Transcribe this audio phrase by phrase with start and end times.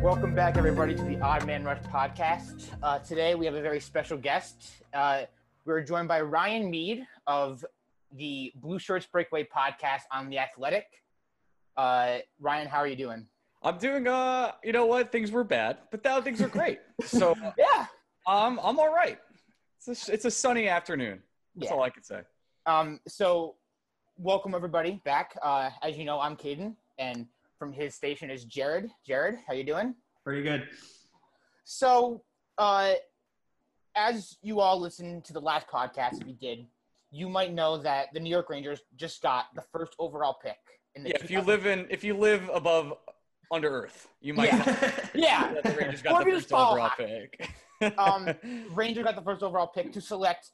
[0.00, 2.68] Welcome back, everybody, to the Odd Man Rush podcast.
[2.82, 4.82] Uh, today, we have a very special guest.
[4.94, 5.24] Uh,
[5.66, 7.62] we're joined by Ryan Mead of
[8.12, 10.86] the Blue Shirts Breakaway podcast on The Athletic.
[11.76, 13.26] Uh, Ryan, how are you doing?
[13.62, 15.10] I'm doing, uh, you know what?
[15.10, 16.80] Things were bad, but now things are great.
[17.04, 17.86] So, Yeah.
[18.26, 19.18] um, I'm all right.
[19.86, 21.22] It's a, it's a sunny afternoon.
[21.56, 21.76] That's Yeah.
[21.76, 22.20] all I can say.
[22.66, 23.56] Um, so,
[24.16, 25.36] welcome, everybody, back.
[25.42, 27.26] Uh, as you know, I'm Caden, and
[27.58, 28.90] from his station is Jared.
[29.06, 29.94] Jared, how you doing?
[30.24, 30.68] Pretty good.
[31.64, 32.22] So,
[32.58, 32.94] uh,
[33.96, 36.66] as you all listened to the last podcast we did,
[37.10, 40.58] you might know that the New York Rangers just got the first overall pick
[40.94, 42.92] in the Yeah, if you live in, if you live above
[43.50, 44.90] under Earth, you might Yeah.
[45.14, 47.50] yeah, the Rangers got the first overall pick.
[47.98, 48.28] um,
[48.74, 50.50] Rangers got the first overall pick to select,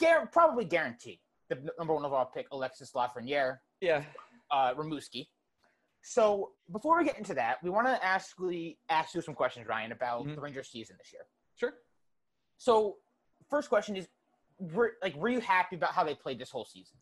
[0.00, 4.02] gar- probably guarantee the number one overall pick, Alexis Lafreniere, yeah,
[4.50, 5.28] uh, Rimouski.
[6.02, 8.36] So before we get into that, we want to ask
[8.90, 10.34] ask you some questions, Ryan, about Mhm.
[10.34, 11.22] the Rangers season this year.
[11.56, 11.74] sure.
[12.56, 12.98] So,
[13.50, 14.08] first question is,
[14.58, 16.96] were, like, were you happy about how they played this whole season?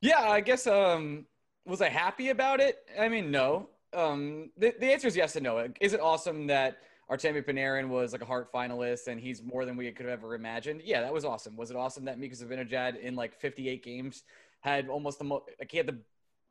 [0.00, 0.66] Yeah, I guess.
[0.66, 1.26] Um,
[1.66, 2.78] was I happy about it?
[2.98, 3.68] I mean, no.
[3.94, 5.68] Um, the, the answer is yes and no.
[5.80, 6.78] Is it awesome that
[7.10, 10.34] Artemi Panarin was like a Hart finalist and he's more than we could have ever
[10.34, 10.82] imagined?
[10.84, 11.56] Yeah, that was awesome.
[11.56, 14.24] Was it awesome that Mika Zibanejad in like 58 games
[14.60, 15.98] had almost the most, like he had the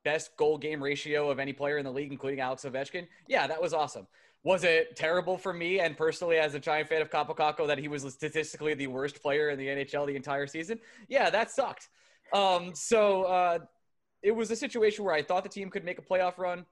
[0.03, 3.08] best goal game ratio of any player in the league, including Alex Ovechkin?
[3.27, 4.07] Yeah, that was awesome.
[4.44, 7.78] Was it terrible for me and personally as a giant fan of Kaapo Kakko that
[7.78, 10.80] he was statistically the worst player in the NHL the entire season?
[11.07, 11.88] Yeah, that sucked.
[12.33, 13.59] Um, so uh,
[14.22, 16.66] it was a situation where I thought the team could make a playoff run.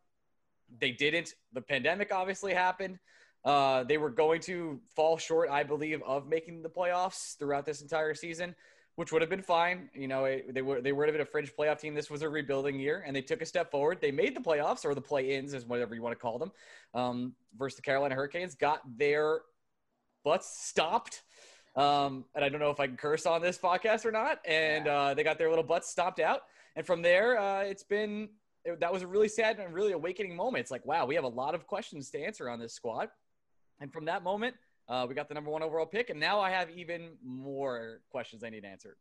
[0.79, 1.33] They didn't.
[1.53, 2.99] The pandemic obviously happened.
[3.43, 7.81] Uh, they were going to fall short, I believe, of making the playoffs throughout this
[7.81, 8.55] entire season,
[8.95, 9.89] which would have been fine.
[9.95, 11.95] You know, it, they were they would have been a fringe playoff team.
[11.95, 13.99] This was a rebuilding year, and they took a step forward.
[13.99, 16.51] They made the playoffs or the play-ins, is whatever you want to call them,
[16.93, 18.53] um, versus the Carolina Hurricanes.
[18.55, 19.41] Got their
[20.23, 21.23] butts stopped.
[21.75, 24.39] Um, and I don't know if I can curse on this podcast or not.
[24.45, 26.41] And uh, they got their little butts stopped out.
[26.75, 28.29] And from there, uh, it's been
[28.65, 30.61] it, that was a really sad and really awakening moment.
[30.61, 33.09] It's like, wow, we have a lot of questions to answer on this squad.
[33.79, 34.55] And from that moment,
[34.87, 38.43] uh, we got the number one overall pick, and now I have even more questions
[38.43, 38.95] I need answered.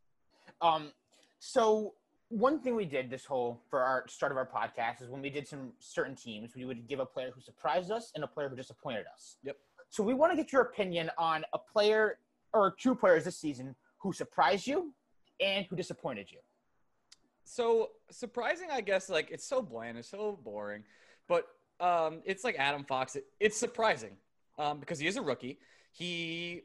[0.62, 0.93] Um,
[1.41, 1.94] so
[2.28, 5.31] one thing we did this whole for our start of our podcast is when we
[5.31, 8.48] did some certain teams, we would give a player who surprised us and a player
[8.48, 9.37] who disappointed us.
[9.42, 9.56] Yep.
[9.91, 12.19] So we want to get your opinion on a player
[12.53, 14.94] or two players this season who surprised you
[15.41, 16.38] and who disappointed you.
[17.50, 19.09] So surprising, I guess.
[19.09, 20.84] Like it's so bland, it's so boring,
[21.28, 21.47] but
[21.81, 23.16] um, it's like Adam Fox.
[23.16, 24.12] It, it's surprising
[24.56, 25.59] um, because he is a rookie.
[25.91, 26.62] He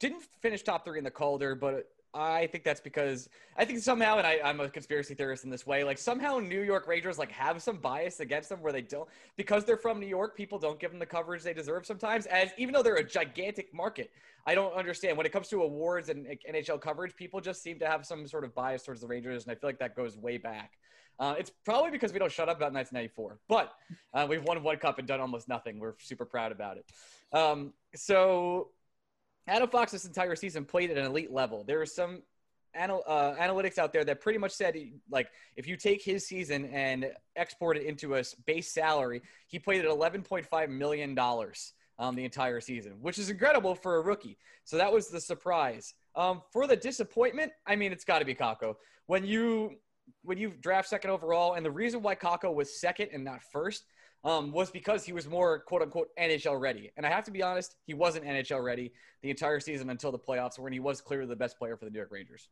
[0.00, 4.18] didn't finish top three in the Calder, but I think that's because I think somehow,
[4.18, 7.32] and I, I'm a conspiracy theorist in this way, like somehow New York Rangers like
[7.32, 10.36] have some bias against them where they don't because they're from New York.
[10.36, 12.26] People don't give them the coverage they deserve sometimes.
[12.26, 14.12] As even though they're a gigantic market,
[14.46, 17.16] I don't understand when it comes to awards and NHL coverage.
[17.16, 19.68] People just seem to have some sort of bias towards the Rangers, and I feel
[19.68, 20.78] like that goes way back.
[21.18, 23.72] Uh, it's probably because we don't shut up about 1994, but
[24.12, 25.78] uh, we've won one cup and done almost nothing.
[25.78, 26.86] We're super proud about it.
[27.36, 28.70] Um, so
[29.46, 31.64] Adam Fox this entire season played at an elite level.
[31.64, 32.22] There are some
[32.76, 34.76] anal- uh, analytics out there that pretty much said
[35.10, 39.84] like if you take his season and export it into a base salary, he played
[39.84, 44.36] at 11.5 million dollars um, the entire season, which is incredible for a rookie.
[44.64, 45.94] So that was the surprise.
[46.16, 48.74] Um, for the disappointment, I mean, it's got to be Kakko.
[49.06, 49.76] When you
[50.22, 53.84] when you draft second overall, and the reason why Kakko was second and not first
[54.24, 56.90] um, was because he was more quote unquote NHL ready.
[56.96, 58.92] And I have to be honest, he wasn't NHL ready
[59.22, 61.90] the entire season until the playoffs, when he was clearly the best player for the
[61.90, 62.48] New York Rangers.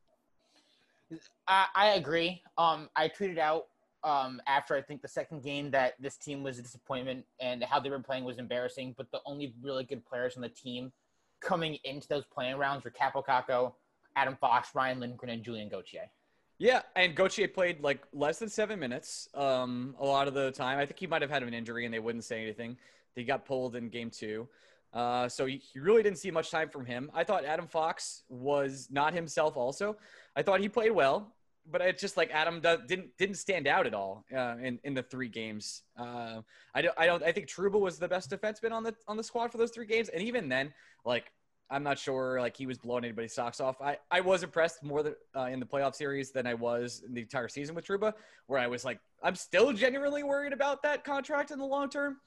[1.49, 2.43] I, I agree.
[2.56, 3.66] Um, I tweeted out
[4.05, 7.81] um, after I think the second game that this team was a disappointment and how
[7.81, 8.94] they were playing was embarrassing.
[8.97, 10.93] But the only really good players on the team
[11.41, 13.73] coming into those playing rounds were Kaapo Kakko,
[14.17, 16.11] Adam Fox, Ryan Lindgren, and Julian Gauthier.
[16.58, 20.78] Yeah, and Gauthier played like less than seven minutes um, a lot of the time.
[20.78, 22.76] I think he might have had an injury and they wouldn't say anything.
[23.14, 24.49] He got pulled in game two.
[24.93, 27.10] Uh, so you really didn't see much time from him.
[27.14, 29.56] I thought Adam Fox was not himself.
[29.56, 29.96] Also,
[30.37, 31.32] I thought he played well,
[31.70, 34.93] but it's just like Adam do- didn't didn't stand out at all uh, in in
[34.93, 35.82] the three games.
[35.99, 36.43] Uh,
[36.75, 39.25] I don't I don't I think Trouba was the best defenseman on the on the
[39.25, 40.75] squad for those three games, and even then,
[41.06, 41.32] like
[41.73, 43.81] I'm not sure like he was blowing anybody's socks off.
[43.81, 47.15] I, I was impressed more than, uh, in the playoff series than I was in
[47.15, 48.13] the entire season with Trouba,
[48.47, 52.19] where I was like, I'm still genuinely worried about that contract in the long term.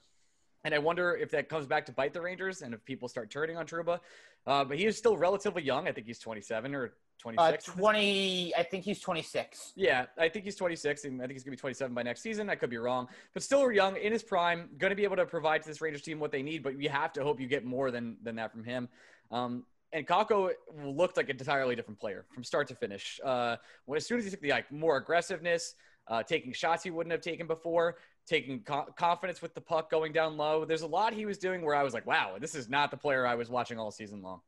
[0.64, 3.30] And I wonder if that comes back to bite the Rangers and if people start
[3.30, 4.00] turning on Trouba.
[4.48, 5.86] Uh, but he is still relatively young.
[5.86, 7.68] I think he's 27 or 26.
[7.68, 9.74] Uh, 20, I think he's 26.
[9.76, 12.20] Yeah, I think he's 26, and I think he's going to be 27 by next
[12.20, 12.50] season.
[12.50, 15.26] I could be wrong, but still young in his prime, going to be able to
[15.26, 16.62] provide to this Rangers team what they need.
[16.62, 18.88] But you have to hope you get more than than that from him.
[19.30, 20.50] Um, and Kakko
[20.84, 23.20] looked like an entirely different player from start to finish.
[23.24, 23.56] Uh,
[23.86, 25.74] when as soon as he took the like more aggressiveness,
[26.08, 27.96] uh, taking shots he wouldn't have taken before,
[28.26, 30.64] taking co- confidence with the puck going down low.
[30.64, 32.96] There's a lot he was doing where I was like, wow, this is not the
[32.96, 34.40] player I was watching all season long.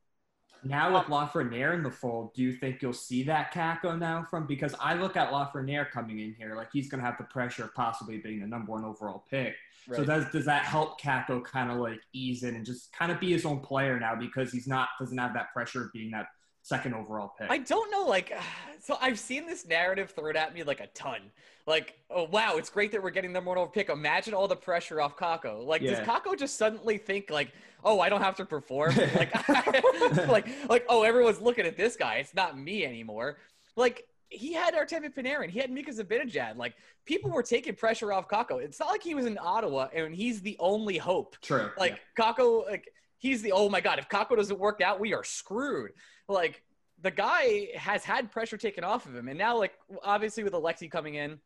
[0.65, 4.47] Now with Lafreniere in the fold, do you think you'll see that Kakko now from?
[4.47, 7.65] Because I look at Lafreniere coming in here like he's going to have the pressure
[7.65, 9.55] of possibly being the number one overall pick.
[9.87, 9.97] Right.
[9.97, 13.21] So does does that help Kakko kind of like ease in and just kind of
[13.21, 16.27] be his own player now because he's not doesn't have that pressure of being that
[16.69, 17.51] second overall pick.
[17.51, 18.33] I don't know, like,
[18.81, 21.21] so I've seen this narrative thrown at me like a ton.
[21.67, 23.91] Like, oh wow, it's great that we're getting the number one pick.
[23.91, 25.65] Imagine all the pressure off Kakko.
[25.67, 25.91] Like, yeah.
[25.91, 27.53] does Kakko just suddenly think like,
[27.85, 28.95] oh, I don't have to perform?
[29.15, 29.49] like,
[30.29, 32.17] like, like, oh, everyone's looking at this guy.
[32.17, 33.39] It's not me anymore.
[33.77, 35.51] Like, he had Artemi Panarin.
[35.51, 36.57] He had Mika Zibanejad.
[36.57, 36.75] Like
[37.07, 38.63] people were taking pressure off Kakko.
[38.63, 41.37] It's not like he was in Ottawa and he's the only hope.
[41.41, 41.71] True.
[41.79, 42.33] Like yeah.
[42.33, 43.99] Kakko, like he's the oh my god.
[43.99, 45.93] If Kakko doesn't work out, we are screwed.
[46.29, 46.63] Like
[47.03, 50.91] the guy has had pressure taken off of him, and now like obviously with Alexi
[50.91, 51.39] coming in,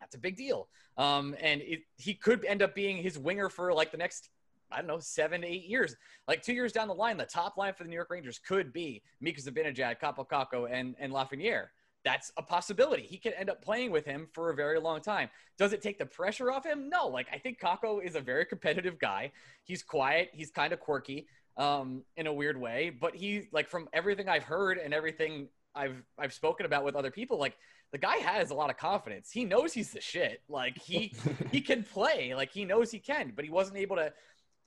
[0.00, 0.68] that's a big deal.
[0.98, 4.30] Um, and it, he could end up being his winger for like the next
[4.70, 5.94] I don't know, seven to eight years.
[6.26, 8.72] Like two years down the line, the top line for the New York Rangers could
[8.72, 11.66] be Mika Zibanejad, Kaapo Kakko, and, and Lafreniere.
[12.04, 13.02] That's a possibility.
[13.02, 15.28] He could end up playing with him for a very long time.
[15.58, 16.88] Does it take the pressure off him?
[16.88, 17.08] No.
[17.08, 19.32] Like I think Kakko is a very competitive guy.
[19.64, 20.30] He's quiet.
[20.32, 21.26] He's kind of quirky
[21.56, 22.90] um, in a weird way.
[22.90, 27.10] But he, like, from everything I've heard and everything I've I've spoken about with other
[27.10, 27.56] people, like
[27.92, 29.30] the guy has a lot of confidence.
[29.30, 30.42] He knows he's the shit.
[30.48, 31.14] Like he
[31.52, 32.34] he can play.
[32.34, 34.12] Like he knows he can, but he wasn't able to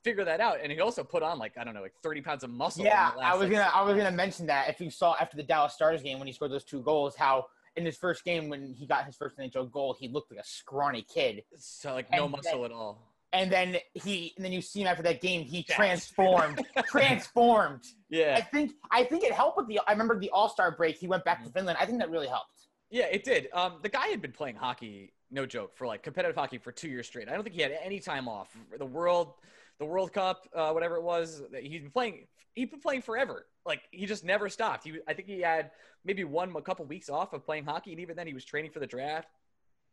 [0.02, 0.58] figure that out.
[0.62, 2.84] And he also put on like I don't know, like thirty pounds of muscle.
[2.84, 5.74] Yeah, I was gonna I was gonna mention that if you saw after the Dallas
[5.74, 7.46] Stars game when he scored those two goals, how
[7.76, 10.46] in his first game when he got his first NHL goal, he looked like a
[10.46, 11.42] scrawny kid.
[11.56, 14.80] So like no and muscle then, at all and then he and then you see
[14.80, 17.84] him after that game he transformed transformed.
[18.08, 18.34] Yeah.
[18.36, 21.24] I think i think it helped with the i remember the all-star break he went
[21.24, 21.58] back to mm-hmm.
[21.58, 21.78] finland.
[21.80, 22.68] I think that really helped.
[22.90, 23.48] Yeah it did.
[23.52, 26.88] Um the guy had been playing hockey no joke for like competitive hockey for two
[26.88, 27.28] years straight.
[27.28, 28.56] I don't think he had any time off.
[28.76, 29.34] The world
[29.78, 33.46] the world cup uh, whatever it was he's been playing he's been playing forever.
[33.64, 34.84] Like he just never stopped.
[34.84, 35.70] He i think he had
[36.04, 38.72] maybe one a couple weeks off of playing hockey and even then he was training
[38.72, 39.28] for the draft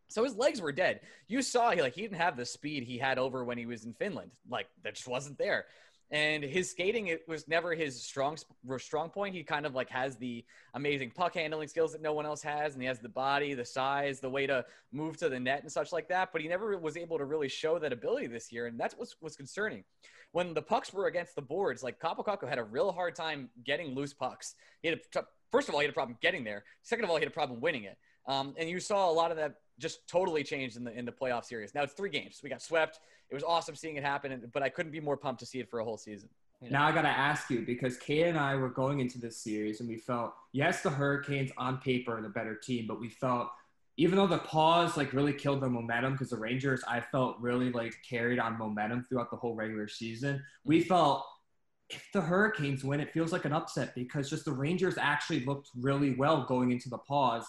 [0.07, 1.01] so his legs were dead.
[1.27, 3.86] You saw he like he didn't have the speed he had over when he was
[3.86, 4.31] in Finland.
[4.50, 5.65] Like that just wasn't there.
[6.09, 8.38] And his skating it was never his strong
[8.77, 9.36] strong point.
[9.36, 12.74] He kind of like has the amazing puck handling skills that no one else has,
[12.74, 14.63] and he has the body, the size, the way to
[14.94, 16.30] move to the net and such like that.
[16.31, 19.10] But he never was able to really show that ability this year, and that's what
[19.21, 19.83] was concerning.
[20.31, 23.50] When the pucks were against the boards, like Kaapo Kakko had a real hard time
[23.65, 24.56] getting loose pucks.
[24.81, 26.63] He had a, first of all he had a problem getting there.
[26.83, 27.98] Second of all, he had a problem winning it.
[28.27, 31.12] Um, and you saw a lot of that just totally changed in the in the
[31.12, 31.74] playoff series.
[31.74, 32.39] Now it's three games.
[32.44, 33.00] We got swept.
[33.29, 35.69] It was awesome seeing it happen, but I couldn't be more pumped to see it
[35.69, 36.29] for a whole season.
[36.62, 36.79] You know?
[36.79, 39.79] Now I got to ask you because Kay and I were going into this series
[39.79, 43.50] and we felt yes, the Hurricanes on paper are the better team, but we felt
[43.97, 47.71] even though the pause like really killed the momentum because the Rangers I felt really
[47.71, 50.44] like carried on momentum throughout the whole regular season.
[50.63, 50.89] We mm-hmm.
[50.89, 51.25] felt
[51.89, 55.69] if the Hurricanes win, it feels like an upset because just the Rangers actually looked
[55.75, 57.46] really well going into the pause,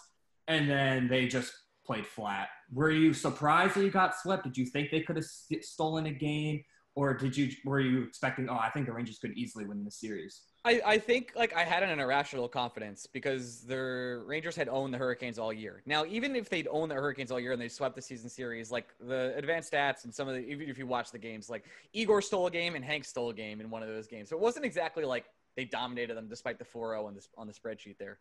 [0.49, 1.53] and then they just
[1.87, 2.49] played flat.
[2.73, 4.45] Were you surprised that you got swept?
[4.45, 5.25] Did you think they could have
[5.61, 6.63] stolen a game,
[6.95, 8.49] or did you were you expecting?
[8.49, 10.43] Oh, I think the Rangers could easily win the series.
[10.65, 14.99] I, I think like I had an irrational confidence because the Rangers had owned the
[14.99, 15.83] Hurricanes all year.
[15.87, 18.71] Now, even if they'd owned the Hurricanes all year and they swept the season series,
[18.71, 21.65] like the advanced stats and some of the even if you watch the games, like
[21.93, 24.29] Igor stole a game and Hank stole a game in one of those games.
[24.29, 25.25] So it wasn't exactly like
[25.57, 28.19] they dominated them despite the 4-0 on this on the spreadsheet there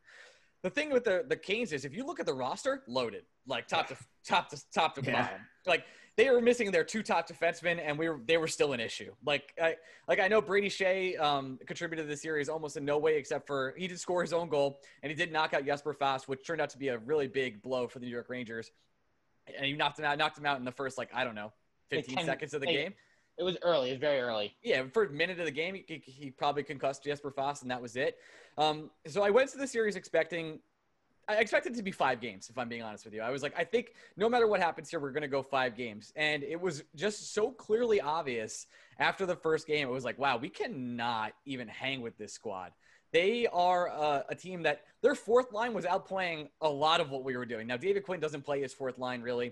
[0.68, 3.68] the thing with the the Canes is if you look at the roster, loaded like
[3.68, 3.96] top to
[4.26, 5.22] top to top to yeah.
[5.22, 5.40] bottom.
[5.66, 5.86] Like
[6.18, 9.14] they were missing their two top defensemen, and we were they were still an issue.
[9.26, 9.76] Like I
[10.10, 13.48] like I know Brady Skjei um, contributed to the series almost in no way except
[13.48, 16.46] for he did score his own goal and he did knock out Jesper Fast, which
[16.46, 18.72] turned out to be a really big blow for the New York Rangers.
[19.56, 21.54] And he knocked him out, knocked him out in the first like I don't know,
[21.92, 22.94] 15 seconds of the game.
[23.38, 23.90] It was early.
[23.90, 24.56] It was very early.
[24.64, 27.80] Yeah, for a minute of the game, he, he probably concussed Jesper Fast, and that
[27.80, 28.18] was it.
[28.58, 30.60] Um, so I went to the series expecting
[31.30, 33.22] I expected to be five games, if I'm being honest with you.
[33.22, 35.76] I was like, I think no matter what happens here, we're going to go five
[35.76, 36.14] games.
[36.16, 38.66] And it was just so clearly obvious
[38.98, 39.90] after the first game.
[39.90, 42.72] It was like, wow, we cannot even hang with this squad.
[43.12, 47.26] They are uh, a team that their fourth line was outplaying a lot of what
[47.26, 47.68] we were doing.
[47.68, 49.52] Now, David Quinn doesn't play his fourth line really.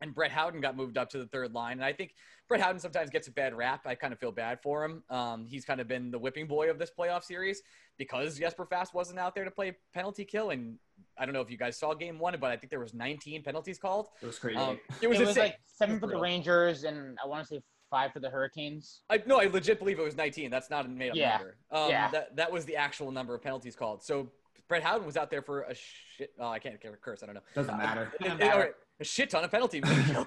[0.00, 1.72] and Brett Howden got moved up to the third line.
[1.72, 2.14] And I think
[2.50, 3.86] Brett Howden sometimes gets a bad rap.
[3.86, 5.04] I kind of feel bad for him.
[5.08, 7.62] Um, he's kind of been the whipping boy of this playoff series
[7.96, 10.50] because Jesper Fast wasn't out there to play penalty kill.
[10.50, 10.76] And
[11.16, 13.44] I don't know if you guys saw game one, but I think there was 19
[13.44, 14.08] penalties called.
[14.20, 14.58] It was crazy.
[14.58, 15.44] Um, It was, insane.
[15.44, 19.02] like seven for the Rangers and I want to say five for the Hurricanes.
[19.08, 20.50] I, no, I legit believe it was 19.
[20.50, 21.36] That's not a made up Yeah.
[21.36, 21.56] number.
[21.70, 22.10] Um, Yeah.
[22.10, 24.02] That, that was the actual number of penalties called.
[24.02, 24.28] So
[24.68, 26.32] Brett Howden was out there for a shit.
[26.40, 27.22] Oh, I can't curse.
[27.22, 27.42] I don't know.
[27.54, 28.10] Doesn't matter.
[28.18, 28.74] It- Doesn't it- matter.
[29.00, 29.80] A shit ton of penalty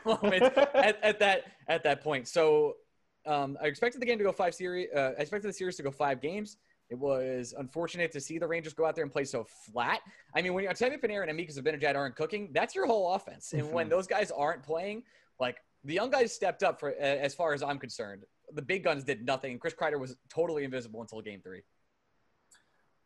[0.06, 2.28] moments at, at that at that point.
[2.28, 2.76] So
[3.26, 4.90] um, I expected the game to go five series.
[4.94, 6.58] Uh, I expected the series to go five games.
[6.90, 10.02] It was unfortunate to see the Rangers go out there and play so flat.
[10.36, 13.54] I mean, when Artemi Panarin and Mika Zibanejad aren't cooking, that's your whole offense.
[13.54, 13.92] And when Mhm.
[13.92, 15.04] those guys aren't playing,
[15.40, 18.26] like the young guys stepped up for uh, as far as I'm concerned.
[18.52, 19.58] The big guns did nothing.
[19.58, 21.62] Chris Kreider was totally invisible until game three.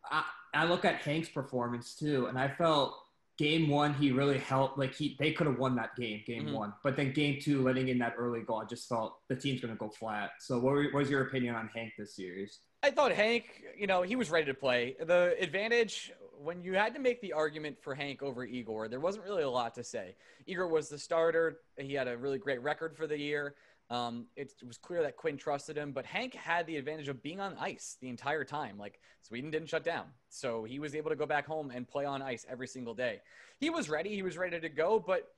[0.09, 2.97] I, I look at Hank's performance too, and I felt
[3.37, 4.77] game one he really helped.
[4.77, 6.53] Like he, they could have won that game, game Mhm.
[6.53, 6.73] one.
[6.83, 9.73] But then game two, letting in that early goal, I just felt the team's going
[9.73, 10.31] to go flat.
[10.39, 12.59] So, what, were, what was your opinion on Hank this series?
[12.83, 14.95] I thought Hank, you know, he was ready to play.
[14.99, 19.25] The advantage when you had to make the argument for Hank over Igor, there wasn't
[19.25, 20.15] really a lot to say.
[20.45, 21.59] Igor was the starter.
[21.77, 23.55] He had a really great record for the year.
[23.89, 27.39] Um, it was clear that Quinn trusted him, but Hank had the advantage of being
[27.39, 28.77] on ice the entire time.
[28.77, 32.03] Like Sweden didn't shut down, so he was able to go back home and play
[32.03, 33.21] on ice every single day.
[33.59, 34.13] He was ready.
[34.13, 35.29] He was ready to go, but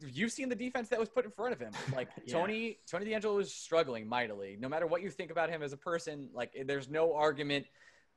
[0.00, 1.72] you've seen the defense that was put in front of him.
[1.94, 2.34] Like Yeah.
[2.34, 4.56] Tony, Tony DeAngelo was struggling mightily.
[4.60, 7.66] No matter what you think about him as a person, like there's no argument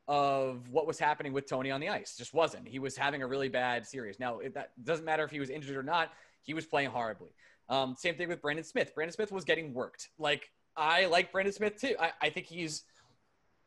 [0.08, 2.16] of what was happening with Tony on the ice.
[2.18, 2.68] Just wasn't.
[2.68, 4.20] He was having a really bad series.
[4.20, 6.12] Now it, that doesn't matter if he was injured or not.
[6.42, 7.30] He was playing horribly.
[7.70, 8.94] Um, same thing with Brendan Smith.
[8.96, 10.10] Brendan Smith was getting worked.
[10.18, 11.96] Like I like Brendan Smith too.
[12.00, 12.84] I, I think he's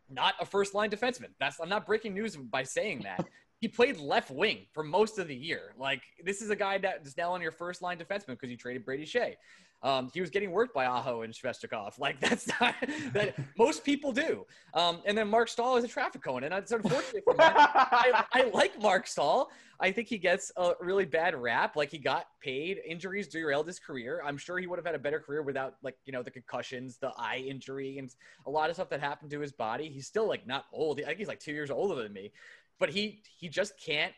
[0.09, 1.31] not a first line defenseman.
[1.39, 3.27] That's I'm not breaking news by saying that.
[3.61, 5.75] he played left wing for most of the year.
[5.79, 8.57] Like this is a guy that is now on your first line defenseman because you
[8.57, 9.35] traded Brady Skjei.
[9.83, 11.99] Um, he was getting worked by Aho and Svechnikov.
[11.99, 12.75] Like that's not
[13.13, 14.47] that most people do.
[14.75, 17.39] Um, and then Marc Staal is a traffic cone, and that's unfortunate for me.
[17.41, 19.51] I, I like Marc Staal.
[19.81, 21.77] I think he gets a really bad rap.
[21.77, 22.81] Like he got paid.
[22.87, 24.23] Injuries derailed his career.
[24.25, 26.99] I'm sure he would have had a better career without like you know the concussions,
[26.99, 28.15] the eye injury, and
[28.47, 29.89] a lot of stuff that happened to his body.
[29.89, 31.01] He's still like not old.
[31.01, 32.33] I think he's like two years older than me,
[32.79, 34.13] but he he just can't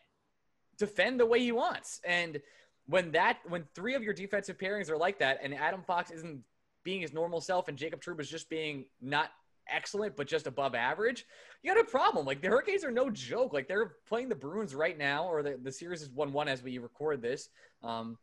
[0.78, 2.00] defend the way he wants.
[2.04, 2.40] And
[2.86, 6.42] when that when three of your defensive pairings are like that, and Adam Fox isn't
[6.84, 9.30] being his normal self, and Jacob Trouba is just being not
[9.68, 11.24] excellent but just above average,
[11.62, 12.26] you got a problem.
[12.26, 13.52] Like the Hurricanes are no joke.
[13.52, 16.62] Like they're playing the Bruins right now, or the, the series is one one as
[16.62, 17.48] we record this.
[17.82, 18.18] Um,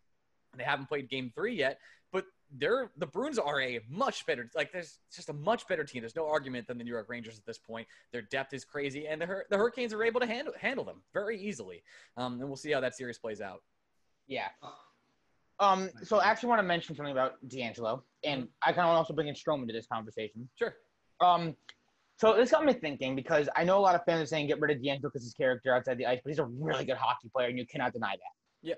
[0.57, 1.79] they haven't played Game Three yet,
[2.11, 2.25] but
[2.57, 4.49] they're the Bruins are a much better.
[4.55, 6.01] Like there's just a much better team.
[6.01, 7.87] There's no argument than the New York Rangers at this point.
[8.11, 11.39] Their depth is crazy, and the the Hurricanes are able to handle handle them very
[11.39, 11.83] easily.
[12.17, 13.61] Um, and we'll see how that series plays out.
[14.29, 14.47] Yeah.
[15.59, 15.89] Um.
[16.03, 18.99] So I actually want to mention something about DeAngelo, and I kind of want to
[18.99, 20.47] also bring in Strome into this conversation.
[20.57, 20.75] Sure.
[21.19, 21.55] Um.
[22.17, 24.61] So this got me thinking because I know a lot of fans are saying get
[24.61, 27.29] rid of DeAngelo because his character outside the ice, but he's a really good hockey
[27.35, 28.33] player, and you cannot deny that.
[28.61, 28.75] Yeah.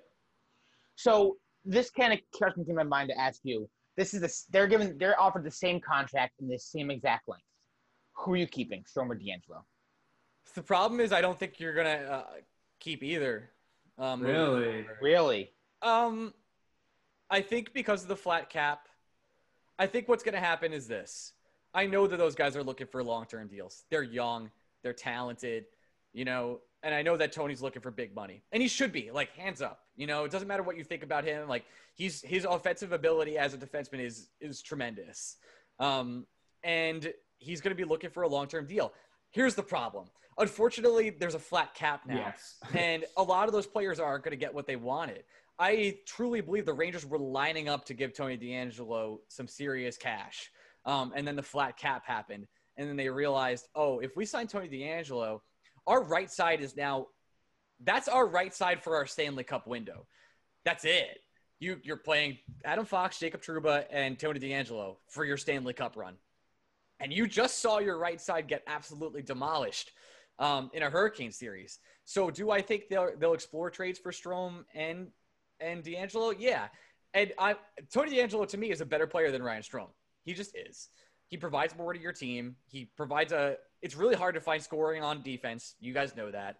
[0.95, 3.69] So this kind of kept me in my mind to ask you.
[3.97, 7.43] This is the they're given they're offered the same contract in the same exact length.
[8.13, 9.61] Who are you keeping, Strome or DeAngelo?
[10.55, 12.23] The problem is, I don't think you're gonna uh,
[12.79, 13.51] keep either.
[13.97, 14.85] Um, Really?
[15.01, 15.51] Really?
[15.81, 16.33] Um,
[17.29, 18.87] I think because of the flat cap,
[19.79, 21.33] I think what's going to happen is this.
[21.73, 23.83] I know that those guys are looking for long-term deals.
[23.89, 24.51] They're young,
[24.83, 25.65] they're talented,
[26.13, 29.11] you know, and I know that Tony's looking for big money, and he should be.
[29.11, 30.23] Like hands up, you know.
[30.23, 31.47] It doesn't matter what you think about him.
[31.47, 35.37] Like he's his offensive ability as a defenseman is is tremendous,
[35.79, 36.25] um,
[36.63, 38.93] and he's going to be looking for a long-term deal.
[39.29, 40.07] Here's the problem.
[40.37, 42.55] Unfortunately, there's a flat cap now Yes.
[42.73, 45.23] and a lot of those players aren't going to get what they wanted.
[45.59, 50.49] I truly believe the Rangers were lining up to give Tony DeAngelo some serious cash.
[50.85, 52.47] Um, and then the flat cap happened.
[52.77, 55.41] And then they realized, oh, if we sign Tony DeAngelo,
[55.85, 57.07] our right side is now
[57.83, 60.05] that's our right side for our Stanley Cup window.
[60.65, 61.19] That's it.
[61.59, 66.15] You, you're playing Adam Fox, Jacob Trouba, and Tony DeAngelo for your Stanley Cup run.
[66.99, 69.91] And you just saw your right side get absolutely demolished
[70.41, 71.79] um, in a Hurricane series.
[72.03, 75.07] So do I think they'll they'll explore trades for Strome and
[75.61, 76.35] and DeAngelo?
[76.37, 76.67] Yeah.
[77.13, 77.55] And I
[77.93, 79.91] Tony DeAngelo to me is a better player than Ryan Strome.
[80.23, 80.89] He just is.
[81.27, 82.55] He provides more to your team.
[82.67, 83.55] He provides a.
[83.81, 85.75] It's really hard to find scoring on defense.
[85.79, 86.57] You guys know that,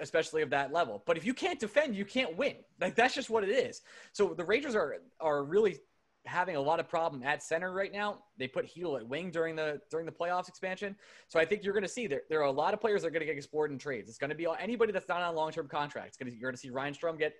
[0.00, 1.02] especially of that level.
[1.04, 2.54] But if you can't defend, you can't win.
[2.80, 3.82] Like that's just what it is.
[4.12, 5.78] So the Rangers are are really
[6.26, 8.18] having a lot of problem at center right now.
[8.38, 10.96] They put Heal at wing during the during the playoffs expansion.
[11.28, 13.08] So I think you're going to see there there are a lot of players that
[13.08, 14.08] are going to get explored in trades.
[14.08, 16.18] It's going to be anybody that's not on long term contracts.
[16.20, 17.34] You're going to see Ryan Strome get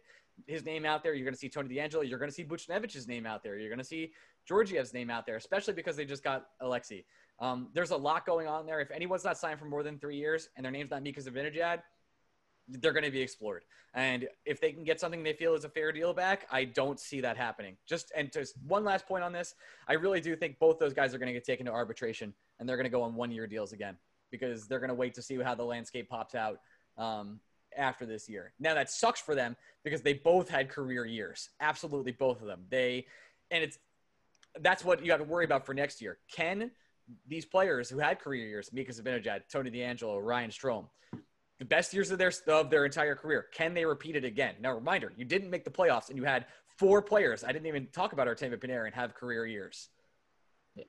[0.47, 1.15] his name out there.
[1.15, 2.09] You're going to see Tony DeAngelo.
[2.09, 3.57] You're going to see Buchnevich's name out there.
[3.57, 4.13] You're going to see
[4.51, 7.05] Georgiev's name out there, especially because they just got Alexi.
[7.41, 8.81] Um, there's a lot going on there.
[8.81, 11.81] If anyone's not signed for more than three years and their name's not Mika Zibanejad,
[12.69, 13.65] they're going to be explored.
[13.95, 16.99] And if they can get something they feel is a fair deal back, I don't
[16.99, 17.77] see that happening.
[17.87, 19.55] Just and just one last point on this,
[19.87, 22.69] I really do think both those guys are going to get taken to arbitration and
[22.69, 23.97] they're going to go on one-year deals again
[24.33, 26.59] because they're going to wait to see how the landscape pops out
[26.99, 27.39] um,
[27.77, 28.53] after this year.
[28.59, 32.65] Now that sucks for them because they both had career years, absolutely both of them.
[32.71, 33.07] They
[33.53, 33.79] and it's
[34.61, 36.19] that's what you have to worry about for next year.
[36.33, 36.73] Can
[37.29, 40.87] these players who had career years, Mika Zibanejad, Tony DeAngelo, Ryan Strome,
[41.59, 44.55] the best years of their of their entire career, can they repeat it again?
[44.61, 46.47] Now, reminder: you didn't make the playoffs, and you had
[46.79, 47.45] four players.
[47.45, 49.89] I didn't even talk about Artemi Panarin have career years.
[50.75, 50.85] Yeah.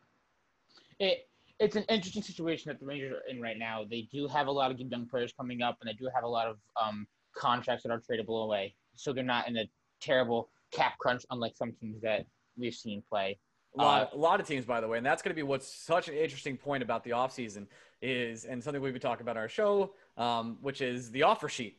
[1.00, 1.27] It
[1.60, 3.86] it's an interesting situation that the Rangers are in right now.
[3.89, 6.24] They do have a lot of good young players coming up, and they do have
[6.24, 8.75] a lot of um, contracts that are tradable away.
[8.95, 9.65] So they're not in a
[10.01, 12.25] terrible cap crunch, unlike some teams that
[12.57, 13.38] we've seen play.
[13.77, 15.44] A lot, uh, a lot of teams, by the way, and that's going to be
[15.44, 17.67] what's such an interesting point about the offseason
[18.01, 21.50] is, and something we've been talking about on our show, um, which is the offer
[21.50, 21.77] sheet,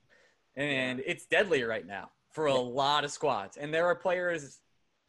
[0.57, 3.57] and it's deadly right now for a lot of squads.
[3.57, 4.61] And there are players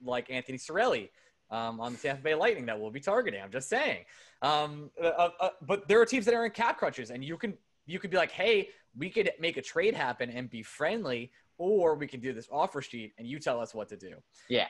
[0.03, 1.09] like Anthony Cirelli
[1.49, 3.41] um, on the Tampa Bay Lightning that we'll be targeting.
[3.41, 4.05] I'm just saying.
[4.41, 7.37] Um, uh, uh, uh, but there are teams that are in cap crunches, and you
[7.37, 11.31] can you could be like, hey, we could make a trade happen and be friendly,
[11.57, 14.15] or we can do this offer sheet, and you tell us what to do.
[14.49, 14.67] Yeah.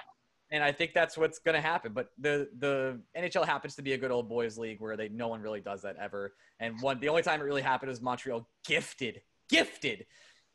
[0.51, 1.91] And I think that's what's going to happen.
[1.93, 5.27] But the the NHL happens to be a good old boys league where they no
[5.27, 6.33] one really does that ever.
[6.59, 10.05] And one the only time it really happened is Montreal gifted gifted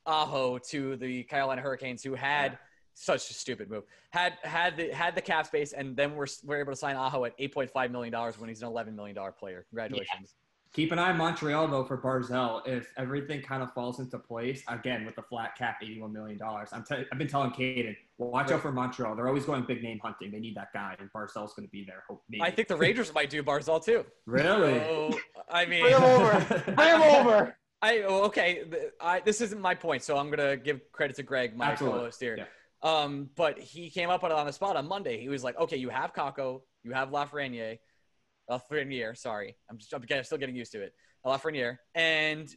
[0.07, 2.53] Aho to the Carolina Hurricanes, who had.
[2.53, 2.59] Yeah
[2.95, 3.85] such a stupid move.
[4.11, 7.25] Had had the had the cap space, and then we're we're able to sign Aho
[7.25, 9.65] at eight point five million dollars when he's an eleven million dollar player.
[9.71, 10.35] Congratulations.
[10.35, 10.42] Yeah.
[10.73, 12.67] Keep an eye on Montreal though for Barzal.
[12.67, 16.71] If everything kind of falls into place again with the flat cap, eighty-one million dollars.
[16.73, 19.15] I'm t- I've been telling Caden, watch out for Montreal.
[19.15, 20.31] They're always going big name hunting.
[20.31, 22.05] They need that guy, and Barzal's going to be there.
[22.09, 24.07] Hope, I think the Rangers might do Barzal too.
[24.25, 24.79] Really?
[24.79, 25.19] So,
[25.51, 26.73] I mean, bring him over.
[26.75, 27.57] Bring him over.
[27.83, 28.63] I oh, okay.
[29.01, 31.99] I, this isn't my point, so I'm gonna give credit to Greg, my Absolutely.
[31.99, 32.37] co-host here.
[32.39, 32.45] Yeah.
[32.83, 35.21] Um, but he came up on it on the spot on Monday.
[35.21, 37.79] He was like, okay, you have Kakko, you have Lafreniere,
[38.51, 39.57] Lafreniere, sorry.
[39.71, 40.95] I'm, just, I'm still getting used to it.
[41.25, 41.79] Lafreniere.
[41.95, 42.49] And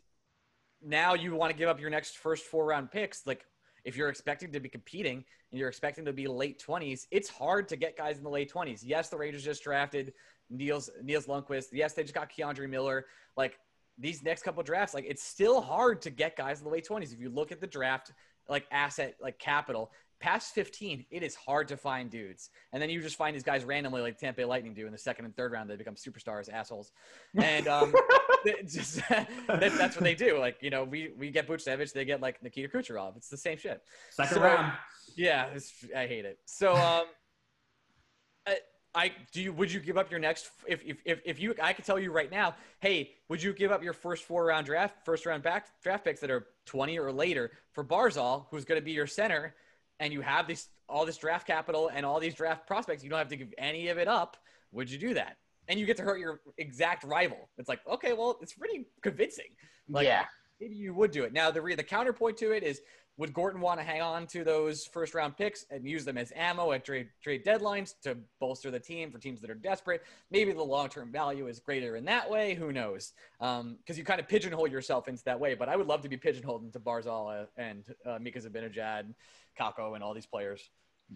[0.81, 3.25] now you want to give up your next first four round picks.
[3.25, 3.45] Like,
[3.83, 7.67] if you're expecting to be competing and you're expecting to be late 20s, it's hard
[7.69, 8.81] to get guys in the late 20s.
[8.83, 10.13] Yes, the Rangers just drafted
[10.49, 11.67] Niels Nils Lundkvist.
[11.71, 13.05] Yes, they just got K'Andre Miller.
[13.37, 13.59] Like
[13.97, 17.13] these next couple drafts, like it's still hard to get guys in the late 20s.
[17.13, 18.11] If you look at the draft,
[18.49, 22.49] like asset, like capital, past 15, it is hard to find dudes.
[22.73, 24.97] And then you just find these guys randomly, like Tampa Bay Lightning do in the
[24.97, 25.69] second and third round.
[25.69, 26.91] They become superstars, assholes.
[27.35, 27.93] And um,
[28.67, 30.37] just, that, that's what they do.
[30.37, 33.17] Like, you know, we, we get Buchnevich, they get like Nikita Kucherov.
[33.17, 33.81] It's the same shit.
[34.11, 34.73] Second so, round.
[35.15, 35.47] Yeah,
[35.95, 36.39] I hate it.
[36.45, 37.05] So, um,
[38.47, 38.57] I,
[38.93, 41.73] I do you would you give up your next if, if if if you I
[41.73, 44.95] could tell you right now, hey, would you give up your first four round draft,
[45.03, 48.85] first round back draft picks that are 20 or later for Barzal, who's going to
[48.85, 49.55] be your center
[49.99, 53.19] and you have this all this draft capital and all these draft prospects, you don't
[53.19, 54.37] have to give any of it up.
[54.71, 55.37] Would you do that?
[55.67, 57.49] And you get to hurt your exact rival.
[57.57, 59.47] It's like, okay, well, it's pretty convincing.
[59.89, 60.25] Like, yeah,
[60.61, 61.33] maybe you would do it.
[61.33, 62.81] Now, the the counterpoint to it is,
[63.17, 66.33] would Gorton want to hang on to those first round picks and use them as
[66.35, 70.03] ammo at trade trade deadlines to bolster the team for teams that are desperate?
[70.29, 72.53] Maybe the long term value is greater in that way.
[72.53, 73.13] Who knows?
[73.39, 75.55] Because um, you kind of pigeonhole yourself into that way.
[75.55, 79.13] But I would love to be pigeonholed into Barzal and uh, Mika Zibanejad
[79.59, 80.69] Kakko and all these players.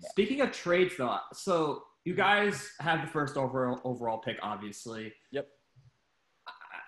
[0.09, 2.21] Speaking of trades, though, so you mm-hmm.
[2.21, 5.13] guys have the first overall overall pick, obviously.
[5.31, 5.47] Yep.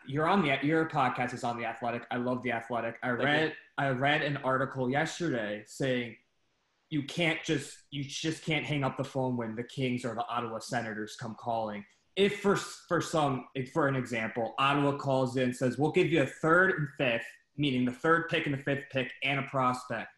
[0.08, 2.04] You're on the your podcast is on the Athletic.
[2.12, 2.98] I love the Athletic.
[3.04, 3.56] I Thank read you.
[3.78, 6.16] I read an article yesterday saying
[6.90, 10.26] you can't just you just can't hang up the phone when the Kings or the
[10.28, 11.84] Ottawa Senators come calling.
[12.16, 16.28] If for for some for an example, Ottawa calls in says we'll give you a
[16.28, 20.10] third and fifth, meaning the third pick and the fifth pick and a prospect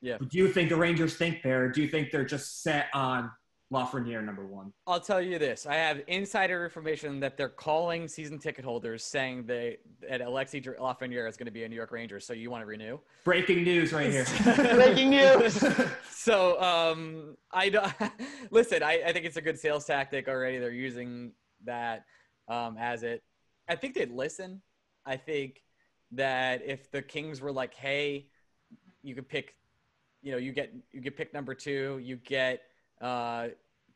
[0.00, 0.18] yeah.
[0.18, 1.68] Do you think the Rangers think there?
[1.70, 3.30] Do you think they're just set on
[3.72, 4.72] Lafreniere number one?
[4.86, 9.46] I'll tell you this: I have insider information that they're calling season ticket holders saying
[9.46, 9.78] they
[10.08, 12.20] that Alexei Lafreniere is going to be a New York Ranger.
[12.20, 12.98] So you want to renew?
[13.24, 14.26] Breaking news right here!
[14.74, 15.64] Breaking news.
[16.10, 17.92] so um, I don't
[18.50, 18.82] listen.
[18.82, 20.58] I, I think it's a good sales tactic already.
[20.58, 21.32] They're using
[21.64, 22.04] that
[22.48, 23.22] um, as it.
[23.68, 24.62] I think they'd listen.
[25.04, 25.62] I think
[26.12, 28.28] that if the Kings were like, "Hey,
[29.02, 29.54] you could pick
[30.26, 32.62] you know, you get you get pick number two, you get
[33.00, 33.46] uh,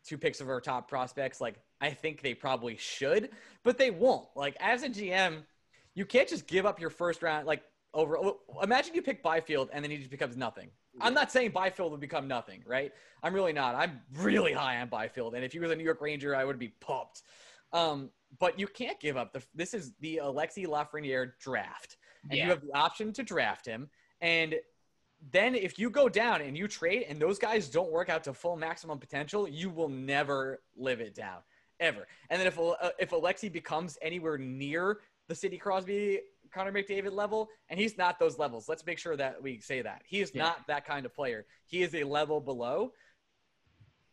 [0.06, 1.40] two picks of our top prospects.
[1.40, 3.30] Like I think they probably should,
[3.64, 4.28] but they won't.
[4.36, 5.42] Like as a GM,
[5.96, 7.48] you can't just give up your first round.
[7.48, 7.64] Like
[7.94, 8.16] over.
[8.62, 10.70] Imagine you pick Byfield and then he just becomes nothing.
[11.00, 12.92] I'm not saying Byfield would become nothing, right?
[13.24, 13.74] I'm really not.
[13.74, 16.60] I'm really high on Byfield, and if he was a New York Ranger, I would
[16.60, 17.22] be pumped.
[17.72, 19.42] Um, but you can't give up the.
[19.52, 21.96] This is the Alexi Lafreniere draft,
[22.30, 22.44] and Yeah.
[22.44, 23.88] you have the option to draft him.
[24.20, 24.54] And
[25.32, 28.34] then if you go down and you trade, and those guys don't work out to
[28.34, 31.38] full maximum potential, you will never live it down
[31.78, 32.06] ever.
[32.30, 36.20] And then if uh, if Alexi becomes anywhere near the Sidney Crosby,
[36.52, 38.68] Connor McDavid level, and he's not those levels.
[38.68, 40.42] Let's make sure that we say that he is Yeah.
[40.42, 41.46] not that kind of player.
[41.66, 42.92] He is a level below.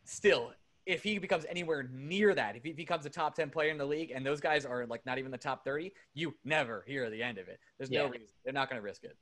[0.04, 0.52] Still,
[0.86, 3.84] if he becomes anywhere near that, if he becomes a top 10 player in the
[3.84, 7.22] league and those guys are like not even the top 30, you never hear the
[7.22, 7.58] end of it.
[7.76, 8.28] There's no reason.
[8.44, 9.16] They're not going to risk it.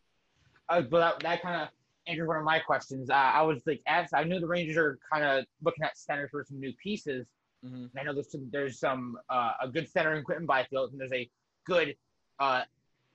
[0.69, 1.69] Uh, but that, that kind of
[2.07, 3.11] answered one of my questions.
[3.11, 6.31] Uh, I was like, as I knew the Rangers are kind of looking at centers
[6.31, 7.27] for some new pieces.
[7.63, 10.93] hmm And I know there's some there's some uh, a good center in Quentin Byfield,
[10.93, 11.29] and there's a
[11.67, 11.97] good
[12.39, 12.63] uh,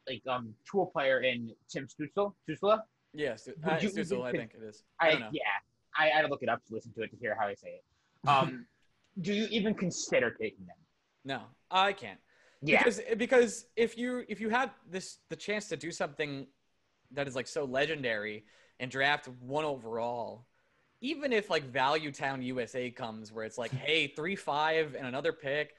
[0.08, 2.34] like um tool player in Tim Stützle.
[2.48, 2.80] Stützle.
[3.14, 4.84] Yes, Would uh, you I think it is.
[5.00, 5.30] I, I don't know.
[5.32, 5.42] yeah,
[5.98, 7.54] I, I had to look it up to listen to it to hear how I
[7.56, 7.84] say it.
[8.28, 8.68] Um,
[9.20, 10.76] do you even consider taking them?
[11.26, 12.20] No, I can't.
[12.62, 16.46] Yeah, because because if you if you had this the chance to do something
[17.14, 18.44] that is like so legendary
[18.80, 20.46] and draft one overall.
[21.02, 25.34] Even if like value town usa comes where it's like hey three five and another
[25.34, 25.76] pick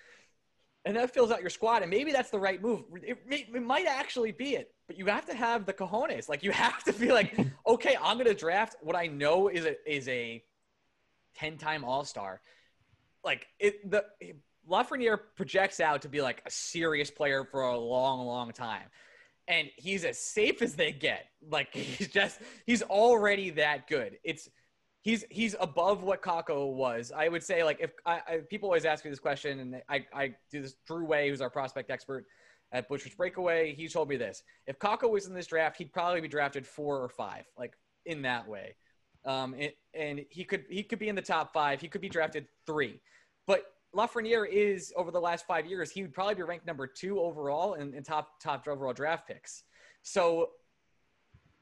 [0.84, 2.82] and that fills out your squad and maybe that's the right move.
[3.02, 6.28] It, it might actually be it but you have to have the cojones.
[6.28, 9.76] Like you have to be like okay i'm gonna draft what i know is a
[9.90, 10.42] is a
[11.36, 12.40] 10 time all-star.
[13.24, 14.04] Like it the
[14.68, 18.84] Lafreniere projects out to be like a serious player for a long, long time.
[19.48, 21.26] And he's as safe as they get.
[21.48, 24.18] Like he's just he's already that good.
[24.24, 24.48] It's
[25.02, 27.12] he's he's above what Kakko was.
[27.14, 30.06] I would say like if I, I people always ask me this question, and I
[30.14, 30.74] I do this.
[30.86, 32.26] Drew Way, who's our prospect expert
[32.72, 35.92] at Blue Shirts Breakaway, he told me this: if Kakko was in this draft, he'd
[35.92, 37.74] probably be drafted four or five, like
[38.06, 38.76] in that way.
[39.24, 39.54] Um,
[39.94, 41.80] and he could he could be in the top five.
[41.80, 43.00] He could be drafted three,
[43.46, 47.20] but Lafreniere is over the last five years, he would probably be ranked number two
[47.20, 49.64] overall in, in top top overall draft picks.
[50.02, 50.50] So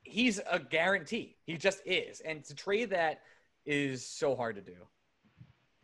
[0.03, 1.37] he's a guarantee.
[1.45, 3.23] He just is, and to trade that
[3.67, 4.77] is so hard to do.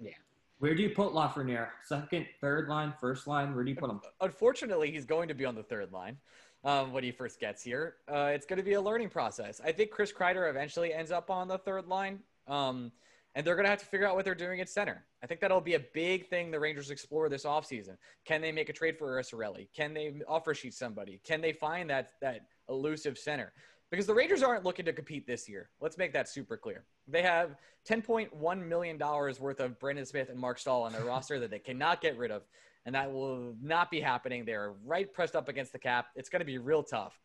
[0.00, 0.12] Yeah.
[0.58, 1.68] Where do you put Lafreniere?
[1.84, 3.54] Second, third line, first line?
[3.54, 4.00] Where do you put him?
[4.20, 6.16] Unfortunately, he's going to be on the third line
[6.64, 7.96] um, when he first gets here.
[8.08, 9.60] Uh, it's going to be a learning process.
[9.62, 12.20] I think Chris Kreider eventually ends up on the third line.
[12.48, 12.92] Um,
[13.36, 15.04] and they're going to have to figure out what they're doing at center.
[15.22, 17.98] I think that'll be a big thing the Rangers explore this offseason.
[18.24, 19.68] Can they make a trade for Ursorelli?
[19.76, 21.20] Can they offer sheet somebody?
[21.22, 23.52] Can they find that that elusive center?
[23.90, 25.68] Because the Rangers aren't looking to compete this year.
[25.82, 26.86] Let's make that super clear.
[27.06, 31.50] They have $10.1 million worth of Brendan Smith and Marc Staal on their roster that
[31.50, 32.42] they cannot get rid of.
[32.86, 34.46] And that will not be happening.
[34.46, 36.06] They're right pressed up against the cap.
[36.16, 37.20] It's going to be real tough.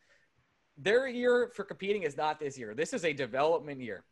[0.76, 2.74] Their year for competing is not this year.
[2.74, 4.04] This is a development year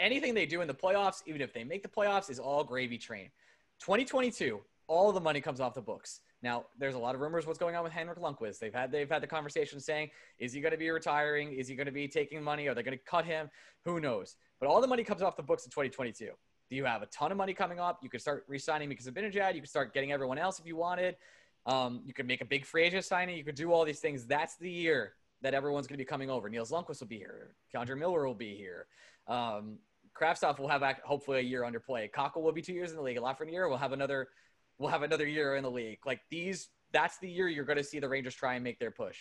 [0.00, 2.98] anything they do in the playoffs, even if they make the playoffs, is all gravy
[2.98, 3.30] train.
[3.80, 6.20] 2022, all the money comes off the books.
[6.42, 8.58] Now, there's a lot of rumors what's going on with Henrik Lundqvist.
[8.58, 11.52] They've had they've had the conversation saying, is he going to be retiring?
[11.52, 12.66] Is he going to be taking money?
[12.66, 13.50] Are they going to cut him?
[13.84, 14.36] Who knows?
[14.58, 16.30] But all the money comes off the books in 2022.
[16.70, 17.98] Do you have a ton of money coming up?
[18.02, 19.54] You could start re-signing because of Benajad.
[19.54, 21.16] You could start getting everyone else if you wanted.
[21.66, 23.36] Um, you could make a big free agent signing.
[23.36, 24.24] You could do all these things.
[24.24, 26.48] That's the year that everyone's going to be coming over.
[26.48, 27.54] Nils Lundkvist will be here.
[27.74, 28.86] K'Andre Miller will be here.
[29.26, 29.78] Um,
[30.18, 32.10] Kravtsov will have hopefully a year under play.
[32.14, 33.18] Kakko will be two years in the league.
[33.18, 34.28] Lafreniere will have another.
[34.78, 35.98] Will have another year in the league.
[36.06, 38.90] Like these, that's the year you're going to see the Rangers try and make their
[38.90, 39.18] push.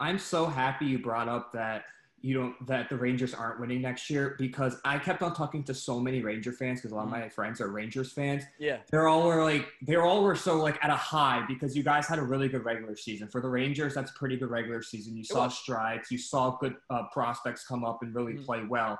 [0.00, 1.84] I'm so happy you brought up that
[2.20, 5.74] you don't that the Rangers aren't winning next year because I kept on talking to
[5.74, 8.42] so many Ranger fans because a lot of my friends are Rangers fans.
[8.58, 11.84] Yeah, They're all were like they're all were so like at a high because you
[11.84, 13.28] guys had a really good regular season.
[13.28, 15.16] For the Rangers, that's a pretty good regular season.
[15.16, 18.44] You saw strides, you saw good uh, prospects come up and really Mhm.
[18.44, 18.98] play well.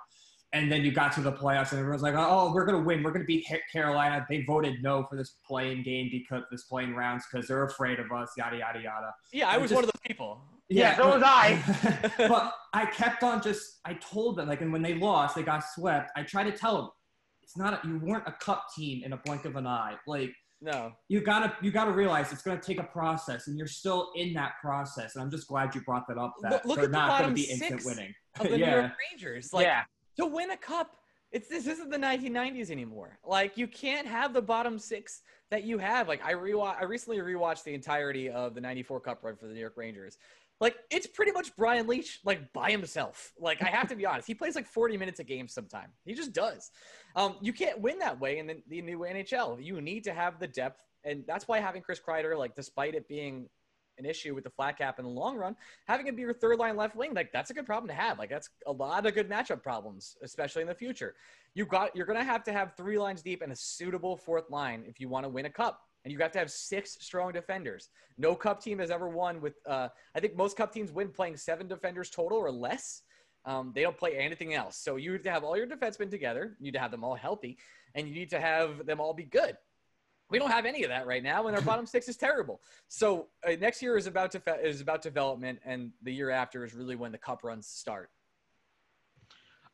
[0.54, 3.02] And then you got to the playoffs, and everyone's like, "Oh, we're gonna win.
[3.02, 6.94] We're gonna beat Ha- Carolina." They voted no for this playing game because this playing
[6.94, 8.30] rounds because they're afraid of us.
[8.38, 9.14] Yada yada yada.
[9.30, 9.48] yeah.
[9.48, 10.40] I I was just- one of those people.
[10.70, 12.12] Yeah, so but- was I.
[12.28, 15.62] but I kept on just I told them like and when they lost, they got
[15.74, 16.12] swept.
[16.16, 16.90] I tried to tell them
[17.42, 19.96] it's not a, you weren't a cup team in a blink of an eye.
[20.06, 20.32] Like
[20.62, 24.32] No, you gotta you gotta realize it's gonna take a process, and you're still in
[24.34, 25.14] that process.
[25.14, 26.34] And I'm just glad you brought that up.
[26.40, 28.14] That Look- look they're at the not bottom gonna be instant six winning.
[28.40, 29.52] of the New York Rangers.
[29.52, 29.84] Like yeah,
[30.18, 30.96] to win a cup,
[31.30, 33.18] it's this isn't the 1990s anymore.
[33.24, 36.08] Like you can't have the bottom six that you have.
[36.08, 39.54] Like I rewatch, I recently rewatched the entirety of the 94 Cup run for the
[39.54, 40.18] New York Rangers.
[40.60, 43.32] Like it's pretty much Brian Leetch like by himself.
[43.38, 45.90] Like I have to be honest, he plays like 40 minutes a game sometime.
[46.04, 46.70] He just does.
[47.14, 49.62] Um, you can't win that way in the, the new NHL.
[49.62, 53.06] You need to have the depth, and that's why having Chris Kreider, like despite it
[53.06, 53.48] being
[53.98, 55.56] an issue with the flat cap in the long run,
[55.86, 58.18] having him be your third line left wing, like that's a good problem to have.
[58.18, 61.14] Like that's a lot of good matchup problems, especially in the future.
[61.54, 64.84] You've got you're gonna have to have three lines deep and a suitable fourth line
[64.86, 65.82] if you want to win a cup.
[66.04, 67.90] And you have to have six strong defenders.
[68.16, 69.54] No cup team has ever won with.
[69.66, 73.02] Uh, I think most cup teams win playing seven defenders total or less.
[73.44, 74.76] Um, they don't play anything else.
[74.76, 76.56] So you need to have all your defensemen together.
[76.58, 77.58] You need to have them all healthy,
[77.94, 79.56] and you need to have them all be good.
[80.30, 82.60] We don't have any of that right now, and our bottom six is terrible.
[82.88, 86.64] So uh, next year is about to fe- is about development, and the year after
[86.64, 88.10] is really when the cup runs start.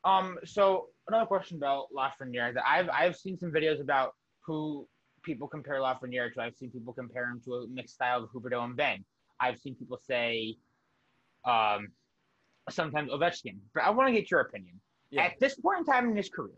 [0.04, 4.86] Um, so another question about Lafreniere that I've I've seen some videos about who
[5.22, 6.42] people compare Lafreniere to.
[6.42, 9.04] I've seen people compare him to a mixed style of Huberdeau and Ben.
[9.40, 10.56] I've seen people say,
[11.44, 11.88] um,
[12.70, 13.56] sometimes Ovechkin.
[13.74, 14.80] But I want to get your opinion.
[15.10, 15.24] Yeah.
[15.24, 16.54] At this point in time in his career,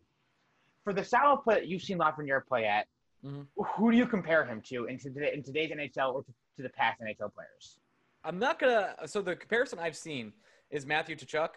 [0.85, 2.87] for the style of play that you've seen Lafreniere play at,
[3.26, 3.46] Mhm.
[3.56, 6.68] who do you compare him to in, today, in today's NHL or to, to the
[6.68, 7.78] past NHL players?
[8.24, 8.94] I'm not gonna.
[9.06, 10.32] So the comparison I've seen
[10.70, 11.50] is Matthew Tkachuk.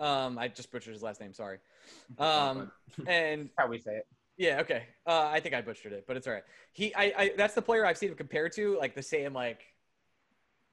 [0.00, 1.32] Um, I just butchered his last name.
[1.32, 1.58] Sorry.
[2.18, 2.70] Um,
[3.06, 4.06] and That's how we say it.
[4.36, 4.84] Yeah, okay.
[5.06, 6.44] Uh, I think I butchered it, but it's all right.
[6.72, 9.62] He, I, I, that's the player I've seen him compared to, like the same like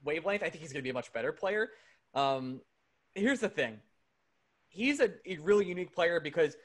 [0.04, 0.44] wavelength.
[0.44, 1.70] I think he's gonna be a much better player.
[2.14, 2.62] Um,
[3.16, 3.80] here's the thing:
[4.68, 6.56] he's a, a really unique player because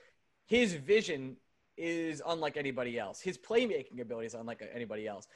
[0.47, 1.37] his vision
[1.77, 3.21] is unlike anybody else.
[3.21, 5.27] His playmaking ability is unlike anybody else.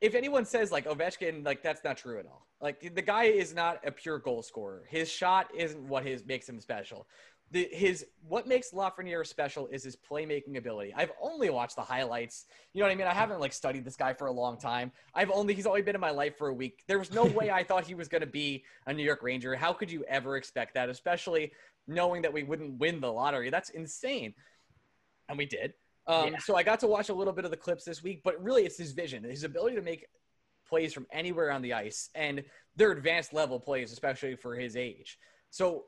[0.00, 2.48] If anyone says like Ovechkin, like that's not true at all.
[2.60, 4.84] Like the guy is not a pure goal scorer.
[4.88, 7.06] His shot isn't what his makes him special
[7.52, 10.92] the, his what makes Lafreniere special is his playmaking ability.
[10.96, 12.46] I've only watched the highlights.
[12.72, 13.06] You know what I mean?
[13.06, 14.90] I haven't like studied this guy for a long time.
[15.14, 16.82] I've only he's only been in my life for a week.
[16.88, 19.54] There was no way I thought he was going to be a New York Ranger.
[19.54, 20.88] How could you ever expect that?
[20.88, 21.52] Especially
[21.86, 23.50] knowing that we wouldn't win the lottery.
[23.50, 24.34] That's insane.
[25.28, 25.74] And we did.
[26.06, 26.38] Um, Yeah.
[26.38, 28.64] So I got to watch a little bit of the clips this week, but really
[28.64, 30.06] it's his vision, his ability to make
[30.66, 32.42] plays from anywhere on the ice, and
[32.76, 35.18] they're advanced level plays, especially for his age.
[35.50, 35.84] So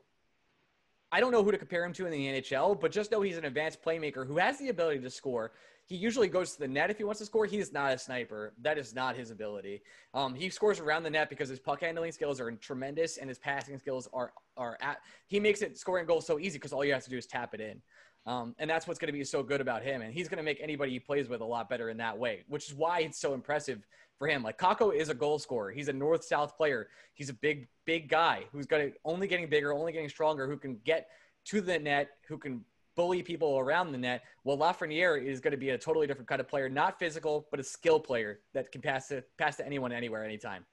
[1.11, 3.37] I don't know who to compare him to in the NHL, but just know he's
[3.37, 5.53] an advanced playmaker who has the ability to score.
[5.87, 7.45] He usually goes to the net if he wants to score.
[7.45, 8.53] He is not a sniper.
[8.61, 9.81] That is not his ability.
[10.13, 13.37] Um, he scores around the net because his puck handling skills are tremendous and his
[13.37, 14.97] passing skills are are at.
[15.27, 17.53] He makes it scoring goals so easy because all you have to do is tap
[17.53, 17.81] it in.
[18.25, 20.01] Um, and that's what's going to be so good about him.
[20.01, 22.43] And he's going to make anybody he plays with a lot better in that way,
[22.47, 23.85] which is why it's so impressive
[24.17, 24.41] for him.
[24.41, 25.71] Like Kakko is a goal scorer.
[25.71, 26.87] He's a north south player.
[27.13, 30.57] He's a big, big guy who's going to only getting bigger, only getting stronger, who
[30.57, 31.09] can get
[31.45, 34.23] to the net, who can bully people around the net.
[34.43, 37.59] Well, Lafreniere is going to be a totally different kind of player, not physical, but
[37.59, 40.65] a skill player that can pass to pass to anyone, anywhere, anytime.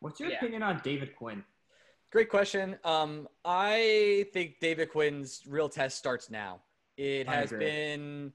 [0.00, 0.36] What's your Yeah.
[0.36, 1.44] opinion on David Quinn?
[2.10, 2.78] Great question.
[2.84, 6.62] Um, I think David Quinn's real test starts now.
[6.96, 8.32] It has been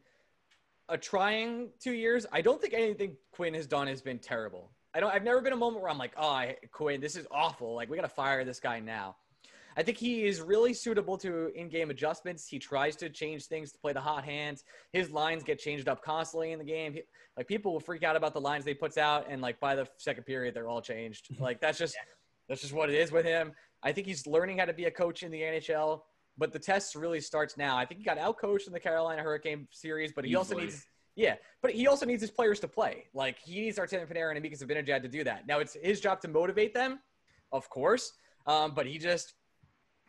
[0.89, 2.25] a trying two years.
[2.31, 4.71] I don't think anything Quinn has done has been terrible.
[4.93, 5.13] I don't.
[5.13, 7.75] I've never been a moment where I'm like, oh, I, Quinn, this is awful.
[7.75, 9.15] Like we got to fire this guy now.
[9.77, 12.47] I think he is really suitable to in-game adjustments.
[12.47, 14.63] He tries to change things to play the hot hands.
[14.91, 16.93] His lines get changed up constantly in the game.
[16.93, 17.03] He-
[17.37, 19.87] like people will freak out about the lines they puts out, and like by the
[19.97, 21.29] second period, they're all changed.
[21.39, 21.95] Like that's just
[22.49, 23.53] that's just what it is with him.
[23.81, 26.01] I think he's learning how to be a coach in the NHL,
[26.39, 27.77] but the test really starts now.
[27.77, 31.35] I think he got outcoached in the Carolina Hurricane series, but he also needs yeah,
[31.61, 33.05] but he also needs his players to play.
[33.13, 35.45] Like he needs Artemi Panarin and Mika Zibanejad to do that.
[35.45, 36.99] Now it's his job to motivate them,
[37.51, 38.13] of course,
[38.47, 39.33] um, but he just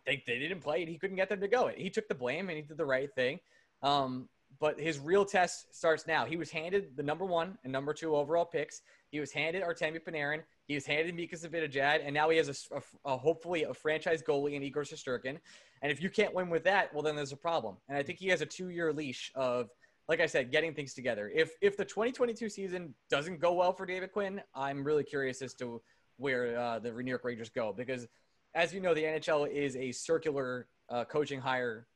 [0.07, 1.69] they, they didn't play and he couldn't get them to go.
[1.77, 3.41] He took the blame and he did the right thing.
[3.83, 6.25] Um, but his real test starts now.
[6.25, 8.83] He was handed the number one and number two overall picks.
[9.11, 10.43] He was handed Artemi Panarin.
[10.71, 14.23] He was handed Mika Zibanejad, and now he has a, a- a- hopefully a franchise
[14.23, 15.37] goalie in Igor Shesterkin.
[15.83, 17.77] And if you can't win with that, well, then there's a problem.
[17.89, 19.69] And I think he has a two-year leash of,
[20.09, 21.29] like I said, getting things together.
[21.35, 25.55] If if the 2022 season doesn't go well for David Quinn, I'm really curious as
[25.55, 25.83] to
[26.19, 28.07] where uh, the New York Rangers go because,
[28.55, 31.89] as you know, the NHL is a circular uh, coaching hire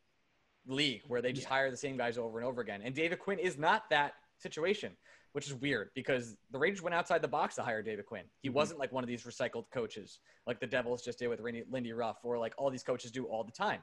[0.66, 2.80] league where they just hire the same guys over and over again.
[2.82, 4.96] And David Quinn is not that situation,
[5.34, 8.22] which is weird because the Rangers went outside the box to hire David Quinn.
[8.40, 8.52] He Mhm.
[8.52, 11.92] wasn't like one of these recycled coaches like the Devils just did with Lindy, Lindy
[11.92, 13.82] Ruff or like all these coaches do all the time.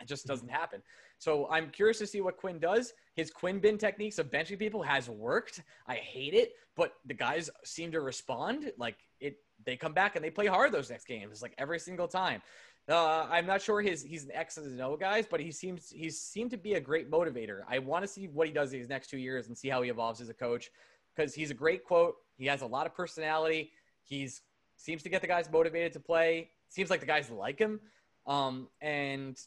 [0.00, 0.82] It just doesn't happen.
[1.18, 2.92] So I'm curious to see what Quinn does.
[3.14, 5.62] His Quinn bin techniques of benching people has worked.
[5.86, 8.72] I hate it, but the guys seem to respond.
[8.76, 12.08] Like it, they come back and they play hard those next games, like every single
[12.08, 12.42] time.
[12.88, 16.10] Uh, I'm not sure his he's an X's and O guys, but he seems he
[16.10, 17.62] seemed to be a great motivator.
[17.66, 19.88] I want to see what he does these next two years and see how he
[19.88, 20.70] evolves as a coach
[21.14, 22.16] because he's a great quote.
[22.36, 23.70] He has a lot of personality.
[24.02, 24.42] He's
[24.76, 26.50] seems to get the guys motivated to play.
[26.68, 27.80] Seems like the guys like him.
[28.26, 29.38] Um, and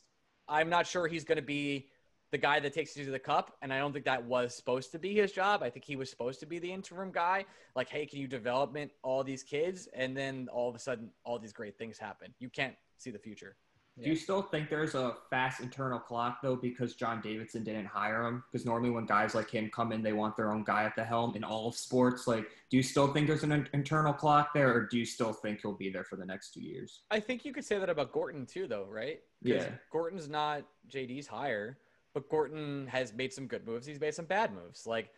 [0.47, 1.89] I'm not sure he's going to be
[2.31, 3.55] the guy that takes you to the cup.
[3.61, 5.63] And I don't think that was supposed to be his job.
[5.63, 7.45] I think he was supposed to be the interim guy.
[7.75, 9.87] Like, hey, can you development all these kids?
[9.93, 12.33] And then all of a sudden, all these great things happen.
[12.39, 13.55] You can't see the future.
[13.99, 18.27] Do you still think there's a fast internal clock though because John Davidson didn't hire
[18.27, 18.43] him?
[18.51, 21.03] Because normally when guys like him come in, they want their own guy at the
[21.03, 22.27] helm in all of sports.
[22.27, 25.33] Like, do you still think there's an in- internal clock there, or do you still
[25.33, 27.01] think he'll be there for the next two years?
[27.09, 29.19] I think you could say that about Gorton too, though, right?
[29.41, 29.67] Yeah.
[29.91, 31.79] Gorton's not JD's hire,
[32.13, 33.87] but Gorton has made some good moves.
[33.87, 34.85] He's made some bad moves.
[34.85, 35.09] Like,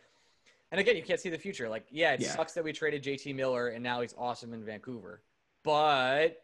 [0.72, 1.68] and again, you can't see the future.
[1.68, 2.30] Like, yeah, it Yeah.
[2.30, 5.20] sucks that we traded JT Miller and now he's awesome in Vancouver,
[5.64, 6.40] but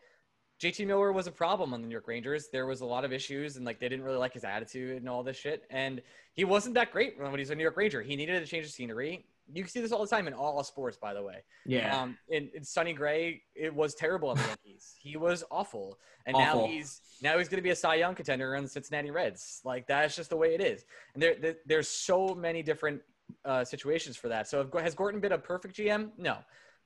[0.63, 2.49] JT Miller was a problem on the New York Rangers.
[2.51, 5.09] There was a lot of issues, and like they didn't really like his attitude and
[5.09, 5.65] all this shit.
[5.71, 6.01] And
[6.33, 8.03] he wasn't that great when he was a New York Ranger.
[8.03, 9.27] He needed a change of scenery.
[9.53, 11.37] You can see this all the time in all sports, by the way.
[11.67, 12.01] Yeah.
[12.01, 14.95] Um, in, in Sonny Gray, it was terrible on the Yankees.
[14.99, 16.63] he was awful, and Awful.
[16.63, 19.61] now he's now he's going to be a Cy Young contender on the Cincinnati Reds.
[19.65, 20.85] Like that's just the way it is.
[21.15, 23.03] And there, there there's so many different
[23.45, 24.49] uh, situations for that.
[24.49, 26.11] So has Gorton been a perfect GM?
[26.19, 26.39] No,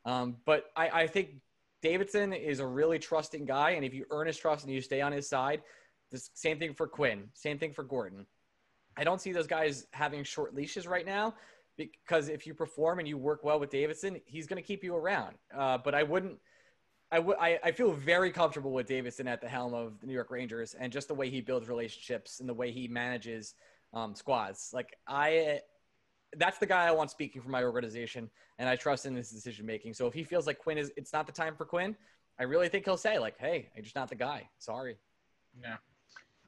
[0.04, 1.37] um, but I, I think
[1.83, 5.01] Davidson is a really trusting guy, and if you earn his trust and you stay
[5.01, 5.62] on his side,
[6.11, 8.27] the same thing for Quinn, same thing for Gorton.
[8.97, 11.35] I don't see those guys having short leashes right now
[11.77, 14.95] because if you perform and you work well with Davidson, he's going to keep you
[14.95, 15.37] around.
[15.57, 16.38] Uh, but I wouldn't.
[17.12, 17.37] I would.
[17.40, 20.75] I, I feel very comfortable with Davidson at the helm of the New York Rangers
[20.79, 23.55] and just the way he builds relationships and the way he manages
[23.95, 24.71] um, squads.
[24.73, 25.61] Like I,
[26.37, 29.66] that's the guy I want speaking for my organization, and I trust in his decision
[29.66, 29.95] making.
[29.95, 31.97] So if he feels like Quinn is, it's not the time for Quinn.
[32.38, 34.49] I really think he'll say like, "Hey, I'm just not the guy.
[34.59, 34.97] Sorry."
[35.61, 35.77] Yeah.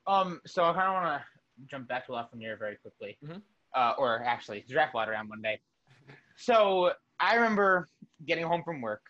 [0.07, 0.41] Um.
[0.47, 3.19] So I kind of want to jump back to Lafreniere very quickly.
[3.25, 3.43] Mhm.
[3.75, 5.61] Uh, or actually, draft lottery on Monday.
[6.37, 7.89] So I remember
[8.27, 9.03] getting home from work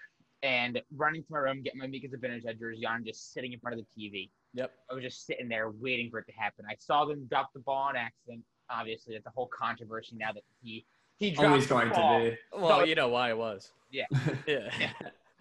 [0.43, 3.79] and running to my room, getting my Mika Zibanejad jersey on, just sitting in front
[3.79, 4.31] of the TV.
[4.55, 4.73] Yep.
[4.91, 6.65] I was just sitting there waiting for it to happen.
[6.69, 8.45] I saw them drop the ball on accident.
[8.73, 10.85] Obviously, that's a whole controversy now that he
[11.19, 12.19] he dropped Always the going ball.
[12.19, 12.37] to be.
[12.53, 13.73] Well, So- you know why it was.
[13.91, 14.07] Yeah.
[14.47, 14.91] Yeah.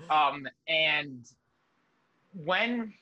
[0.10, 1.26] Um, and
[2.34, 2.94] when,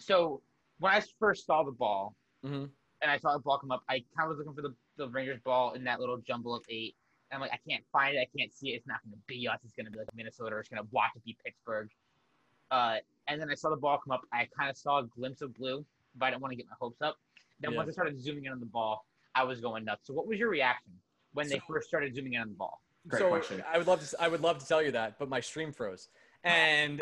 [0.00, 0.40] so
[0.80, 2.64] when I first saw the ball hmm
[3.00, 5.08] and I saw the ball come up, I kind of was looking for the, the
[5.08, 6.96] Rangers ball in that little jumble of eight.
[7.30, 8.18] And I'm like, I can't find it.
[8.20, 8.78] I can't see it.
[8.78, 9.60] It's not going to be us.
[9.62, 11.88] It's going to be like Minnesota or it's going to watch it be Pittsburgh.
[12.72, 12.96] Uh,
[13.28, 14.22] and then I saw the ball come up.
[14.32, 15.84] I kind of saw a glimpse of blue,
[16.16, 17.16] but I didn't want to get my hopes up.
[17.60, 17.76] Then Yeah.
[17.76, 19.06] once I started zooming in on the ball,
[19.38, 20.06] I was going nuts.
[20.06, 20.92] So what was your reaction
[21.32, 22.82] when they first started zooming in on the ball?
[23.06, 23.62] Great so question.
[23.72, 24.16] I would love to.
[24.20, 26.08] I would love to tell you that, but my stream froze.
[26.44, 27.00] And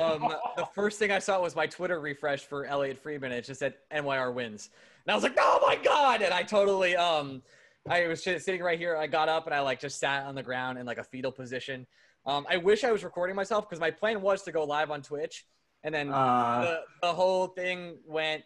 [0.00, 3.30] um, the first thing I saw was my Twitter refresh for Elliotte Friedman.
[3.32, 4.70] and It just said NYR wins,
[5.04, 7.42] and I was like, "Oh my god!" And I totally, um,
[7.88, 8.96] I was sitting right here.
[8.96, 11.32] I got up and I like just sat on the ground in like a fetal
[11.32, 11.86] position.
[12.26, 15.00] Um, I wish I was recording myself because my plan was to go live on
[15.02, 15.46] Twitch,
[15.84, 18.42] and then Uh, the, the whole thing went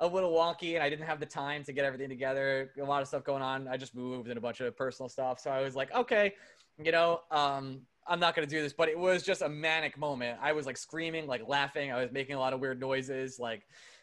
[0.00, 2.70] a little wonky and I didn't have the time to get everything together.
[2.80, 3.66] A lot of stuff going on.
[3.68, 5.40] I just moved and a bunch of personal stuff.
[5.40, 6.34] So I was like, okay,
[6.82, 9.98] you know, um, I'm not going to do this, but it was just a manic
[9.98, 10.38] moment.
[10.42, 11.92] I was like screaming, like laughing.
[11.92, 13.38] I was making a lot of weird noises.
[13.38, 13.62] Like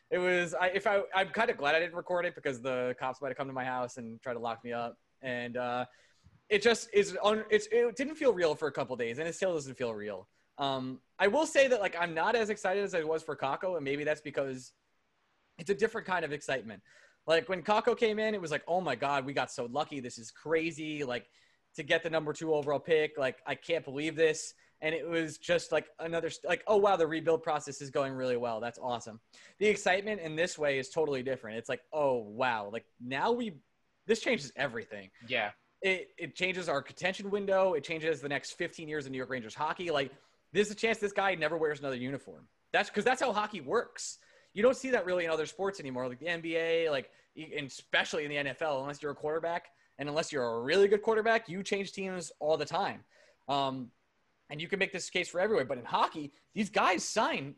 [0.10, 2.96] it was, I, if I, I'm kind of glad I didn't record it because the
[3.00, 4.98] cops might have come to my house and try to lock me up.
[5.22, 5.86] And, uh,
[6.50, 9.34] it just is on it's it didn't feel real for a couple days and it
[9.34, 10.28] still doesn't feel real
[10.58, 13.76] um i will say that like i'm not as excited as i was for Kakko
[13.76, 14.74] and maybe that's because
[15.58, 16.82] it's a different kind of excitement
[17.26, 20.00] like when Kakko came in it was like oh my god we got so lucky
[20.00, 21.28] this is crazy like
[21.76, 25.38] to get the number two overall pick like i can't believe this and it was
[25.38, 29.20] just like another like oh wow the rebuild process is going really well that's awesome
[29.60, 33.54] the excitement in this way is totally different it's like oh wow like now we
[34.06, 35.52] this changes everything Yeah.
[35.82, 37.74] it, it changes our contention window.
[37.74, 39.92] It changes the next 15 years of New York Rangers hockey.
[39.92, 40.12] Like,
[40.52, 42.48] there's a chance this guy never wears another uniform.
[42.74, 44.18] That's because that's how hockey works.
[44.54, 47.10] You don't see that really in other sports anymore, like the NBA, like
[47.58, 48.82] especially in the NFL.
[48.82, 49.68] Unless you're a quarterback,
[50.00, 53.04] and unless you're a really good quarterback, you change teams all the time.
[53.48, 53.90] Um,
[54.50, 55.66] and you can make this case for everywhere.
[55.66, 57.56] But in hockey, these guys sign.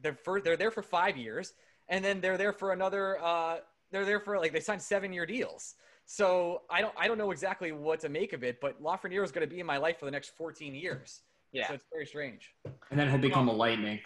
[0.00, 1.52] They're for they're there for five years,
[1.88, 3.22] and then they're there for another.
[3.22, 3.58] Uh,
[3.92, 5.74] they're there for like they sign seven year deals.
[6.06, 9.30] So I don't I don't know exactly what to make of it, but Lafreniere is
[9.30, 11.20] going to be in my life for the next 14 years.
[11.52, 11.68] Yeah.
[11.68, 12.50] So it's very strange.
[12.90, 14.00] and then he'll become a lightning.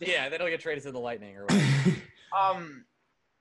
[0.00, 1.96] Yeah, then he'll get traded to the Lightning or whatever.
[2.38, 2.84] Um,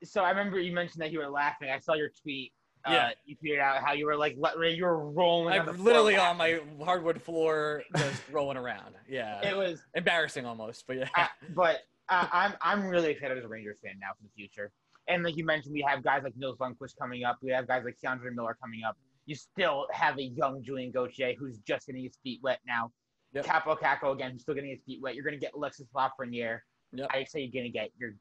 [0.04, 1.70] so I remember you mentioned that you were laughing.
[1.70, 2.54] I saw your tweet.
[2.86, 3.10] Uh, Yeah.
[3.26, 5.60] You tweeted out how you were like, let- you were rolling.
[5.60, 8.96] I'm floor literally on my hardwood floor, just rolling around.
[9.10, 11.10] Yeah, It was, embarrassing almost, but yeah.
[11.18, 14.72] uh, but uh, I'm I'm really excited as a Rangers fan now for the future.
[15.10, 17.38] And like you mentioned, we have guys like Nils Lundkvist coming up.
[17.42, 18.96] We have guys like K'Andre Miller coming up.
[19.26, 22.92] You still have a young Julien Gauthier who's just getting his feet wet now.
[23.38, 23.46] Yep.
[23.46, 25.16] Kaapo Kakko again, who's still getting his feet wet.
[25.16, 26.60] You're gonna get Alexis Lafreniere.
[26.94, 27.08] Yep.
[27.12, 28.12] I say you're gonna get your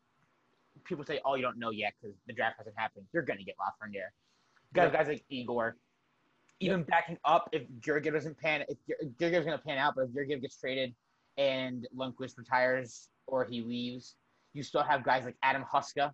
[0.85, 3.57] people say, "Oh, you don't know yet because the draft hasn't happened." You're gonna get
[3.59, 4.09] Lafreniere.
[4.75, 4.99] Guys, Yeah.
[4.99, 5.77] guys like Igor,
[6.61, 8.79] even backing up if Georgiev doesn't pan, if
[9.19, 10.95] Georgiev's gonna pan out, but if Georgiev gets traded
[11.39, 14.17] and Lundqvist retires or he leaves,
[14.53, 16.13] you still have guys like Adam Huska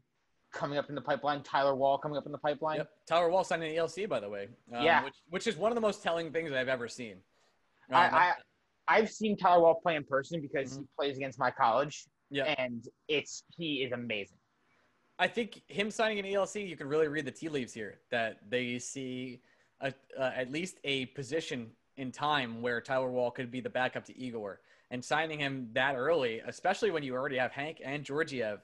[0.52, 2.78] coming up in the pipeline, Tyler Wall coming up in the pipeline.
[2.78, 2.90] Yep.
[3.06, 4.48] Tyler Wall signed an ELC, by the way.
[4.74, 5.02] um, Yeah.
[5.04, 7.22] Which, which is one of the most telling things I've ever seen.
[7.88, 8.34] Um, I, I
[8.88, 10.80] I've seen Tyler Wall play in person because Mhm.
[10.80, 12.54] he plays against my college, Yeah.
[12.58, 14.38] and it's he is amazing.
[15.18, 18.50] I think him signing an ELC, you can really read the tea leaves here that
[18.50, 19.42] they see
[19.80, 24.04] a, uh, at least a position in time where Tyler Wall could be the backup
[24.06, 24.60] to Igor.
[24.90, 28.60] And signing him that early, especially when you already have Hank and Georgiev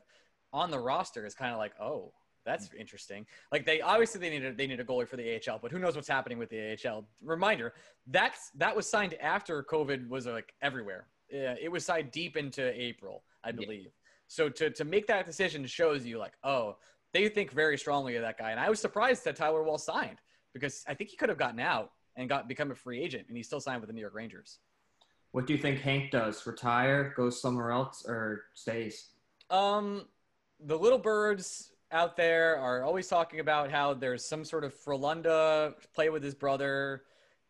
[0.53, 2.13] on the roster, is kind of like, oh,
[2.49, 3.27] that's interesting.
[3.53, 5.79] Like they obviously they need a, they need a goalie for the AHL, but who
[5.79, 7.05] knows what's happening with the AHL?
[7.23, 7.75] Reminder
[8.07, 11.07] that's that was signed after COVID was like everywhere.
[11.31, 13.57] Yeah, it was signed deep into April, I Yeah.
[13.57, 13.91] believe.
[14.29, 16.77] So to to make that decision shows you like, oh,
[17.13, 18.51] they think very strongly of that guy.
[18.51, 20.21] And I was surprised that Tyler Wall signed
[20.55, 23.37] because I think he could have gotten out and got become a free agent, and
[23.37, 24.59] he still signed with the New York Rangers.
[25.33, 26.47] What do you think Hank does?
[26.47, 29.11] Retire, goes somewhere else, or stays?
[29.51, 30.07] Um,
[30.59, 35.75] the little birds out there are always talking about how there's some sort of Frolunda
[35.95, 37.03] play with his brother,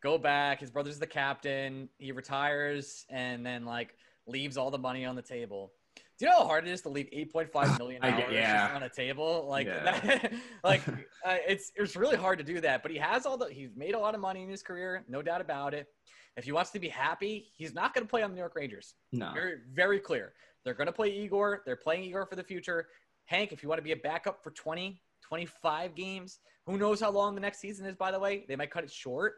[0.02, 0.60] go back.
[0.60, 1.88] His brother's the captain.
[1.98, 3.94] He retires and then like
[4.26, 5.72] leaves all the money on the table.
[6.18, 8.72] Do you know how hard it is to leave 8.5 million dollars yeah.
[8.74, 9.46] on a table?
[9.48, 10.00] Like Yeah.
[10.00, 10.32] that,
[10.64, 10.86] like
[11.24, 12.82] uh, it's it's really hard to do that.
[12.82, 15.22] But he has all the he's made a lot of money in his career, no
[15.22, 15.88] doubt about it.
[16.36, 18.54] If he wants to be happy, he's not going to play on the New York
[18.54, 18.94] Rangers.
[19.12, 19.32] No.
[19.34, 20.34] Very, very clear.
[20.64, 21.62] They're going to play Igor.
[21.66, 22.86] They're playing Igor for the future.
[23.28, 27.10] Hank, if you want to be a backup for 20, 25 games, who knows how
[27.10, 28.46] long the next season is, by the way?
[28.48, 29.34] They might cut it short.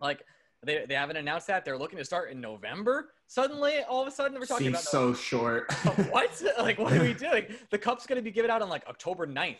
[0.00, 0.24] Like,
[0.64, 1.64] they, they haven't announced that.
[1.64, 3.12] They're looking to start in November.
[3.28, 5.72] Suddenly, all of a sudden, we're talking Seems about so short.
[6.10, 6.42] what?
[6.58, 7.46] Like, what are we doing?
[7.70, 9.56] The cup's going to be given out on like October 9th,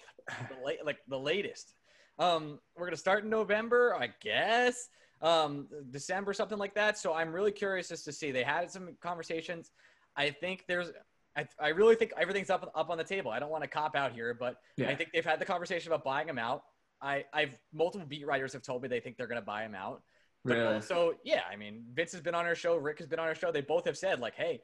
[0.49, 1.74] the late, like the latest.
[2.18, 4.88] Um, we're going to start in November, I guess,
[5.22, 6.99] um, December, something like that.
[6.99, 8.32] So I'm really curious as to see.
[8.32, 9.70] They had some conversations.
[10.16, 10.90] I think there's,
[11.37, 13.30] I, I really think everything's up up on the table.
[13.30, 14.89] I don't want to cop out here, but Yeah.
[14.89, 16.62] I think they've had the conversation about buying him out.
[17.01, 19.74] I, I've multiple beat writers have told me they think they're going to buy him
[19.74, 20.03] out.
[20.45, 20.74] But really?
[20.74, 22.76] also, yeah, I mean, Vince has been on our show.
[22.76, 23.53] Rick has been on our show.
[23.53, 24.62] They both have said, like, hey,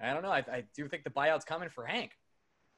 [0.00, 0.30] I don't know.
[0.30, 2.12] I, I do think the buyout's coming for Hank.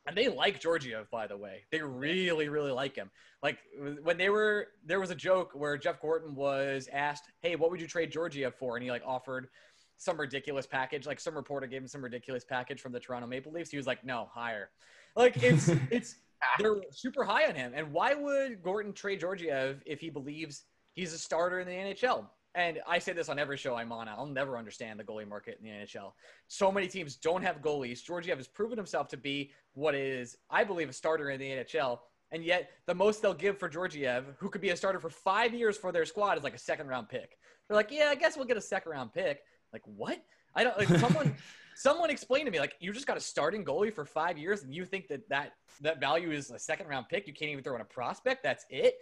[0.06, 1.64] And they like Georgiev, by the way.
[1.72, 3.10] They really, really like him.
[3.42, 3.58] Like
[4.02, 7.80] when they were, there was a joke where Jeff Gorton was asked, "Hey, what would
[7.80, 9.48] you trade Georgiev for?" And he like offered
[9.96, 11.06] some ridiculous package.
[11.06, 13.70] Like some reporter gave him some ridiculous package from the Toronto Maple Leafs.
[13.70, 14.70] He was like, "No, higher."
[15.16, 16.16] Like it's it's
[16.58, 17.72] they're super high on him.
[17.74, 22.26] And why would Gorton trade Georgiev if he believes he's a starter in the NHL?
[22.54, 24.08] And I say this on every show I'm on.
[24.08, 26.12] I'll never understand the goalie market in the NHL.
[26.48, 28.02] So many teams don't have goalies.
[28.02, 31.98] Georgiev has proven himself to be what is, I believe, a starter in the NHL.
[32.32, 35.52] And yet, the most they'll give for Georgiev, who could be a starter for five
[35.52, 37.36] years for their squad, is like a second round pick.
[37.68, 39.42] They're like, yeah, I guess we'll get a second round pick.
[39.76, 40.18] Like, what?
[40.54, 41.36] I don't like someone.
[41.76, 44.74] someone explain to me, like, you just got a starting goalie for five years, and
[44.74, 45.52] you think that that
[45.82, 47.26] that value is a second round pick?
[47.26, 48.42] You can't even throw in a prospect.
[48.42, 48.94] That's it.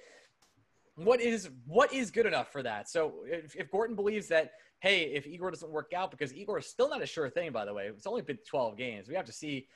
[0.96, 2.88] What is what is good enough for that?
[2.88, 6.66] So if, if Gorton believes that, hey, if Igor doesn't work out, because Igor is
[6.66, 9.08] still not a sure thing, by the way, it's only been 12 games.
[9.08, 9.68] We have to see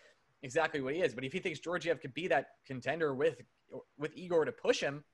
[0.43, 1.15] exactly what he is.
[1.15, 3.41] But if he thinks Georgiev could be that contender with
[3.97, 5.05] with Igor to push him,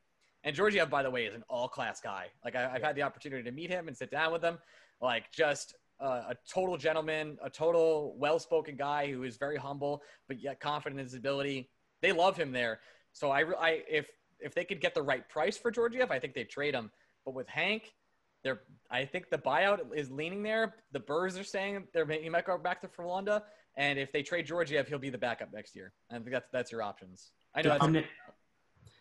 [0.45, 2.27] and Georgiev, by the way, is an all class guy.
[2.45, 4.59] Like I, I've had the opportunity to meet him and sit down with him.
[5.01, 10.03] Like just uh, a total gentleman, a total well spoken guy who is very humble
[10.29, 11.71] but yet confident in his ability.
[12.03, 12.81] They love him there.
[13.13, 14.07] So I, I if
[14.41, 16.91] if they could get the right price for Georgiev, I think they'd trade him.
[17.25, 17.95] But with Hank,
[18.43, 20.75] they're I think the buyout is leaning there.
[20.93, 23.43] The Burrs are saying they're he might go back to Frolunda,
[23.77, 25.93] and if they trade Georgiev, he'll be the backup next year.
[26.11, 27.33] I think that's that's your options.
[27.55, 27.79] I know.
[27.79, 28.05] Pan-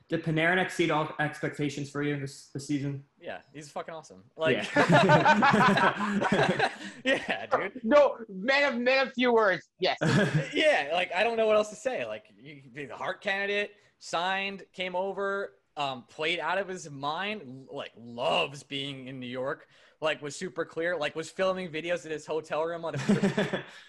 [0.10, 3.04] did Panarin exceed all expectations for you this, this season?
[3.22, 4.24] yeah, he's fucking awesome.
[4.36, 6.70] Like, Yeah.
[7.04, 7.84] yeah, dude.
[7.84, 9.70] No, man of man of few words.
[9.80, 9.98] Yes.
[10.54, 12.06] yeah, like I don't know what else to say.
[12.06, 17.66] Like you, the heart candidate signed, came over, um, played out of his mind.
[17.72, 19.68] Like loves being in New York.
[20.02, 20.98] Like was super clear.
[20.98, 23.10] Like was filming videos at his hotel room on his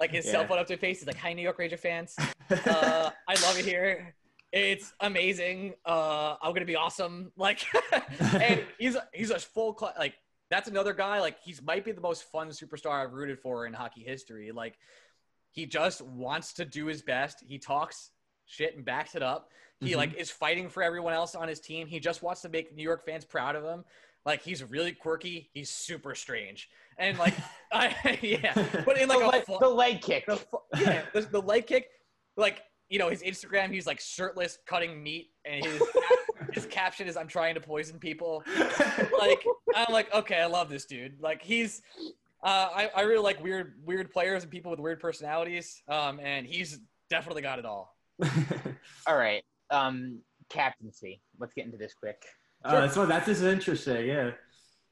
[0.01, 0.47] like his cell Yeah.
[0.47, 0.99] phone up to his face.
[1.01, 2.15] He's like, "Hi, New York Ranger fans.
[2.51, 4.15] Uh, I love it here.
[4.57, 5.75] It's amazing.
[5.85, 7.65] Uh, I'm gonna be awesome." Like,
[8.21, 10.15] and he's he's a full cla like
[10.51, 13.73] that's another guy like he's might be the most fun superstar I've rooted for in
[13.73, 14.53] hockey history.
[14.53, 14.79] Like
[15.51, 17.43] he just wants to do his best.
[17.47, 18.11] He talks
[18.47, 19.51] shit and backs it up.
[19.81, 19.97] He Mhm.
[19.97, 21.87] like is fighting for everyone else on his team.
[21.89, 23.85] He just wants to make New York fans proud of him.
[24.25, 25.51] Like he's really quirky.
[25.53, 26.69] He's super strange.
[26.99, 27.35] And like
[27.73, 28.53] I yeah,
[28.87, 30.27] but in like the, a leg, the leg kick.
[30.27, 30.41] the
[30.79, 31.89] yeah, the, the leg kick,
[32.37, 33.73] like you know his Instagram.
[33.73, 35.83] He's like shirtless, cutting meat, and his
[36.53, 38.43] his caption is "I'm trying to poison people."
[39.19, 41.21] Like I'm like, okay, I love this dude.
[41.21, 41.83] Like he's.
[42.43, 46.47] Uh, I, I really like weird weird players and people with weird personalities, um, and
[46.47, 46.79] he's
[47.09, 47.97] definitely got it all.
[49.07, 49.43] All right.
[49.71, 50.21] Um,
[50.51, 51.23] captaincy.
[51.39, 52.23] Let's get into this quick.
[52.65, 54.07] Oh, that's what that's just interesting.
[54.07, 54.31] Yeah.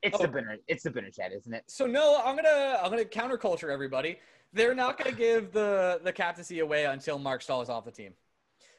[0.02, 0.22] It's Oh.
[0.22, 0.56] the Binner.
[0.66, 1.64] It's the Binner chat, isn't it?
[1.68, 4.18] So no, I'm gonna I'm gonna counterculture everybody.
[4.52, 8.14] They're not gonna give the the captaincy away until Marc Staal is off the team.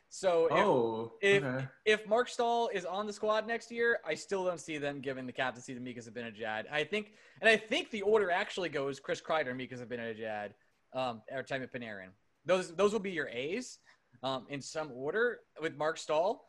[0.10, 1.14] So if, Oh.
[1.22, 1.66] if- okay.
[1.86, 5.26] if Marc Staal is on the squad next year, I still don't see them giving
[5.26, 6.66] the captaincy to Mika Zibanejad.
[6.72, 10.52] I think, and I think the order actually goes Chris Kreider, Mika Zibanejad,
[10.94, 12.10] um, Artemi Panarin.
[12.46, 13.80] Those those will be your A's
[14.22, 16.46] um, in some order with Marc Staal.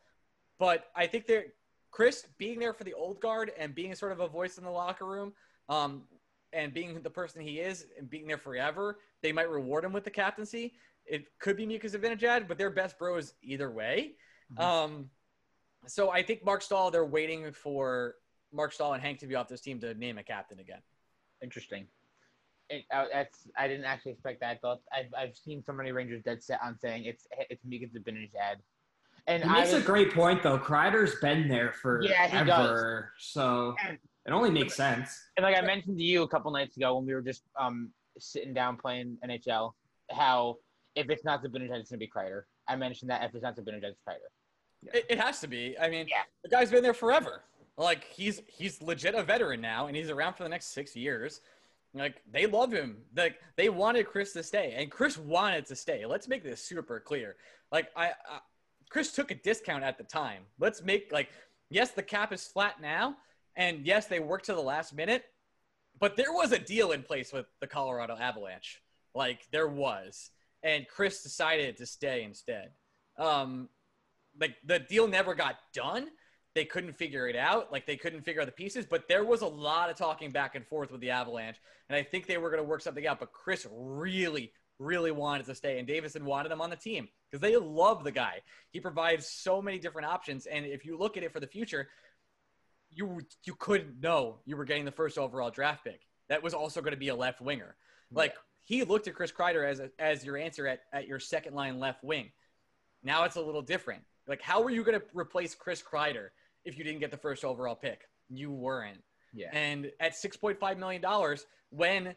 [0.59, 1.45] But I think that
[1.89, 4.69] Chris being there for the old guard and being sort of a voice in the
[4.69, 5.33] locker room,
[5.69, 6.03] um,
[6.55, 10.05] and being the person he is and being there forever, they might reward him with
[10.05, 10.73] the captaincy.
[11.05, 14.15] It could be Mika Zibanejad, but they're best bros either way.
[14.53, 14.59] Mhm.
[14.63, 15.09] Um,
[15.85, 18.15] so I think Marc Staal, they're waiting for
[18.51, 20.81] Marc Staal and Hank to be off this team to name a captain again.
[21.43, 21.87] Interesting.
[22.69, 24.49] It, uh, that's I didn't actually expect that.
[24.51, 27.85] I thought I've, I've seen so many Rangers dead set on saying it's it's Mika
[27.85, 28.55] Zibanejad,
[29.27, 30.57] and He I makes was, a great point though.
[30.57, 35.23] Kreider's been there for Yeah, he ever, so And- it only makes sense.
[35.37, 37.91] and like I mentioned to you a couple nights ago when we were just um
[38.17, 39.73] sitting down playing NHL,
[40.11, 40.57] how
[40.95, 42.43] if it's not Zibanejad, it's gonna be Kreider.
[42.67, 44.93] I mentioned that if it's not Zibanejad, it's Kreider.
[44.93, 45.75] It, it has to be.
[45.79, 46.23] I mean, Yeah.
[46.43, 47.43] the guy's been there forever.
[47.77, 51.41] Like he's he's legit a veteran now, and he's around for the next six years.
[51.93, 52.97] Like they love him.
[53.15, 56.05] Like they wanted Chris to stay, and Chris wanted to stay.
[56.05, 57.35] Let's make this super clear.
[57.71, 58.39] Like I, I
[58.89, 60.43] Chris took a discount at the time.
[60.59, 61.29] Let's make like
[61.69, 63.17] yes, the cap is flat now,
[63.55, 65.23] and yes, they worked to the last minute,
[65.99, 68.81] but there was a deal in place with the Colorado Avalanche.
[69.13, 70.29] Like there was,
[70.61, 72.71] and Chris decided to stay instead.
[73.17, 73.69] Um,
[74.39, 76.09] like the deal never got done.
[76.53, 77.71] They couldn't figure it out.
[77.71, 80.55] Like they couldn't figure out the pieces, but there was a lot of talking back
[80.55, 81.57] and forth with the Avalanche,
[81.89, 83.19] and I think they were going to work something out.
[83.19, 87.41] But Chris really, really wanted to stay, and Davidson wanted him on the team because
[87.41, 88.41] they love the guy.
[88.71, 91.87] He provides so many different options, and if you look at it for the future,
[92.95, 96.01] you you couldn't know you were getting the first overall draft pick.
[96.29, 97.75] That was also going to be a left winger.
[98.11, 101.53] Like he looked at Chris Kreider as a, as your answer at, at your second
[101.53, 102.31] line left wing.
[103.03, 104.03] Now it's a little different.
[104.27, 106.29] Like how were you going to replace Chris Kreider
[106.63, 108.01] if you didn't get the first overall pick?
[108.29, 109.01] You weren't.
[109.33, 109.49] Yeah.
[109.53, 111.03] And at $6.5 million,
[111.69, 112.15] when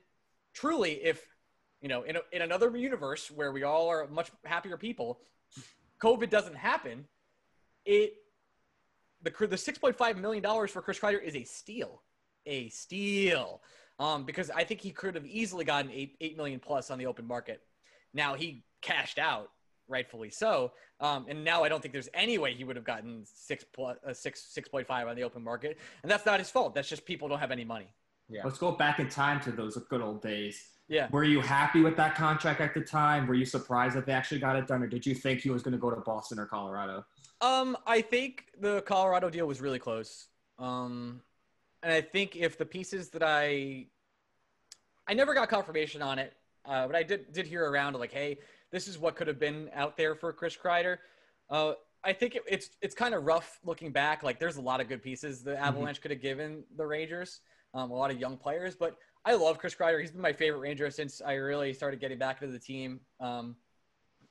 [0.54, 1.22] truly, if,
[1.82, 5.18] you know, in, a, in another universe where we all are much happier people,
[6.02, 7.04] COVID doesn't happen,
[7.84, 8.14] it,
[9.28, 12.02] the, the $6.5 million for Chris Kreider is a steal.
[12.46, 13.60] A steal.
[13.98, 17.06] Um, because I think he could have easily gotten eight, 8 million plus on the
[17.06, 17.62] open market.
[18.14, 19.50] Now he cashed out,
[19.88, 20.72] rightfully so.
[21.00, 23.96] Um, and now I don't think there's any way he would have gotten six plus,
[24.06, 25.78] uh, six, 6.5 on the open market.
[26.02, 26.74] And that's not his fault.
[26.74, 27.88] That's just people don't have any money.
[28.28, 28.42] Yeah.
[28.44, 30.62] Let's go back in time to those good old days.
[30.88, 31.08] Yeah.
[31.10, 33.26] Were you happy with that contract at the time?
[33.26, 35.62] Were you surprised that they actually got it done, or did you think he was
[35.62, 37.04] going to go to Boston or Colorado?
[37.40, 40.28] Um, I think the Colorado deal was really close.
[40.58, 41.20] Um,
[41.82, 43.86] and I think if the pieces that I,
[45.06, 46.34] I never got confirmation on it,
[46.64, 48.38] uh, but I did did hear around like, hey,
[48.70, 50.98] this is what could have been out there for Chris Kreider.
[51.48, 51.74] Uh,
[52.04, 54.22] I think it, it's it's kind of rough looking back.
[54.22, 57.40] Like, there's a lot of good pieces the Avalanche could have given the Rangers,
[57.72, 58.76] um, a lot of young players.
[58.76, 60.00] But I love Chris Kreider.
[60.00, 63.00] He's been my favorite Ranger since I really started getting back into the team.
[63.20, 63.56] Um,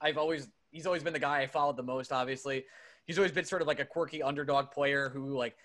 [0.01, 2.11] I've always he's always been the guy I followed the most.
[2.11, 2.65] Obviously,
[3.07, 5.55] he's always been sort of like a quirky underdog player who like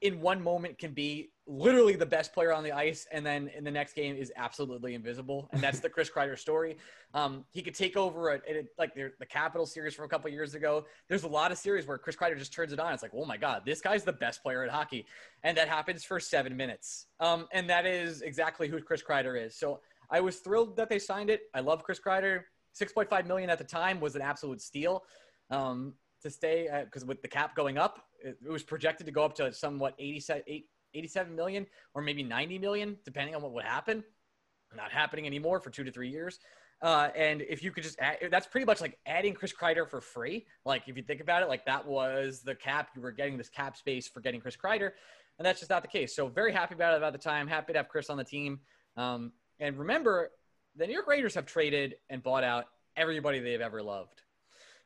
[0.00, 3.64] in one moment can be literally the best player on the ice and then in
[3.64, 5.48] the next game is absolutely invisible.
[5.52, 6.76] And that's the chris kreider story.
[7.14, 8.40] Um, he could take over a,
[8.78, 10.84] like the, the capital series from a couple years ago.
[11.08, 12.92] There's a lot of series where chris kreider just turns it on.
[12.92, 15.06] It's like oh my god this guy's the best player at hockey.
[15.42, 17.06] And that happens for seven minutes.
[17.18, 19.54] Um, and that is exactly who chris kreider is.
[19.58, 19.80] So
[20.10, 21.42] i was thrilled that they signed it.
[21.54, 22.42] I love chris kreider.
[22.78, 25.02] 6.5 million at the time was an absolute steal.
[25.50, 29.24] Um, to stay because with the cap going up, it, it, was projected to go
[29.24, 30.42] up to somewhat 87,
[30.94, 34.04] 87 million or maybe 90 million, depending on what would happen.
[34.76, 36.38] Not happening anymore for two to three years.
[36.80, 40.00] Uh, and if you could just add, that's pretty much like adding Chris Kreider for
[40.00, 40.46] free.
[40.64, 42.90] Like if you think about it, like that was the cap.
[42.94, 44.92] You were getting this cap space for getting Chris Kreider,
[45.38, 46.14] and that's just not the case.
[46.14, 47.48] So very happy about it at the time.
[47.48, 48.60] Happy to have Chris on the team.
[48.96, 50.30] Um, and remember,
[50.76, 52.66] the New York Raiders have traded and bought out
[52.96, 54.22] everybody they've ever loved.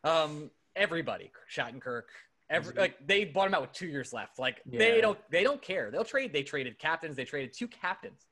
[0.04, 2.02] Um, everybody, Shattenkirk,
[2.50, 4.38] every like they bought him out with two years left.
[4.38, 5.90] Like they don't they don't care.
[5.90, 6.32] They'll trade.
[6.32, 7.16] They traded captains.
[7.16, 8.26] They traded two captains.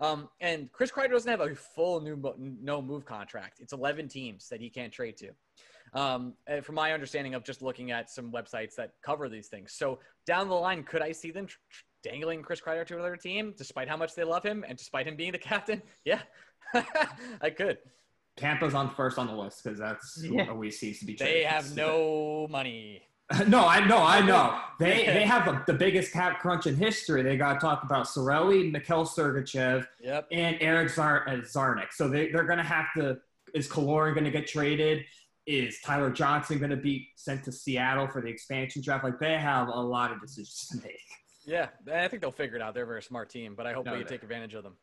[0.00, 3.60] Um, and Chris Kreider doesn't have a full new mo- no move contract.
[3.60, 5.30] It's 11 teams that he can't trade to.
[5.98, 9.72] Um, and from my understanding of just looking at some websites that cover these things.
[9.72, 13.16] So down the line, could I see them tr- tr- dangling Chris Kreider to another
[13.16, 15.80] team, despite how much they love him and despite him being the captain?
[16.04, 16.20] Yeah,
[17.40, 17.78] I could.
[18.36, 20.48] Tampa's on first on the list because that's who Yeah.
[20.48, 21.12] always seems to be.
[21.14, 21.46] They traded.
[21.46, 23.02] have no money.
[23.48, 24.58] no, I know, I know.
[24.80, 27.22] They they have the, the biggest cap crunch in history.
[27.22, 30.26] They got to talk about Cirelli, Mikhail Sergachev, Yep.
[30.32, 31.92] and Eric Zar- uh, Zarnik.
[31.92, 33.18] So they, they're going to have to.
[33.54, 35.04] Is Killorn going to get traded?
[35.46, 39.04] Is Tyler Johnson going to be sent to Seattle for the expansion draft?
[39.04, 40.98] Like they have a lot of decisions to make.
[41.46, 42.74] Yeah, I think they'll figure it out.
[42.74, 44.76] They're a very smart team, but I hope No, we they- take advantage of them.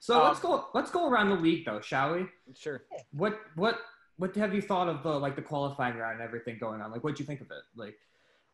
[0.00, 0.68] So Um, let's go.
[0.74, 2.26] Let's go around the league though, shall we?
[2.54, 2.82] Sure.
[3.12, 3.80] What what
[4.16, 6.90] what have you thought of the like the qualifying round and everything going on?
[6.92, 7.62] Like, what'd you think of it?
[7.76, 7.96] Like,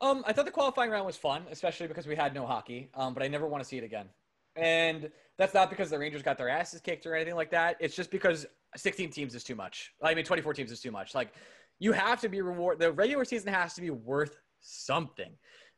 [0.01, 2.91] Um, I thought the qualifying round was fun, especially because we had no hockey.
[2.95, 4.09] Um, but I never want to see it again.
[4.57, 7.77] And that's not because the Rangers got their asses kicked or anything like that.
[7.81, 9.93] It's just because 16 teams is too much.
[10.03, 11.15] I mean, 24 teams is too much.
[11.15, 11.33] Like,
[11.81, 12.79] you have to be reward.
[12.79, 15.33] The regular season has to be worth something,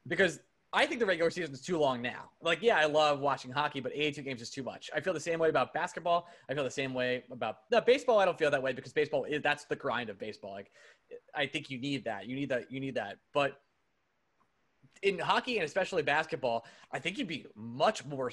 [0.07, 0.41] because
[0.73, 2.31] I think the regular season is too long now.
[2.43, 4.91] Like, yeah, I love watching hockey, but 82 games is too much.
[4.95, 6.29] I feel the same way about basketball.
[6.51, 8.19] I feel the same way about no, baseball.
[8.19, 10.53] I don't feel that way because baseball is that's the grind of baseball.
[10.53, 10.71] Like,
[11.35, 12.27] I think you need that.
[12.27, 12.71] You need that.
[12.71, 13.19] You need that.
[13.33, 13.61] But
[15.03, 18.33] in hockey and especially basketball, I think you'd be much more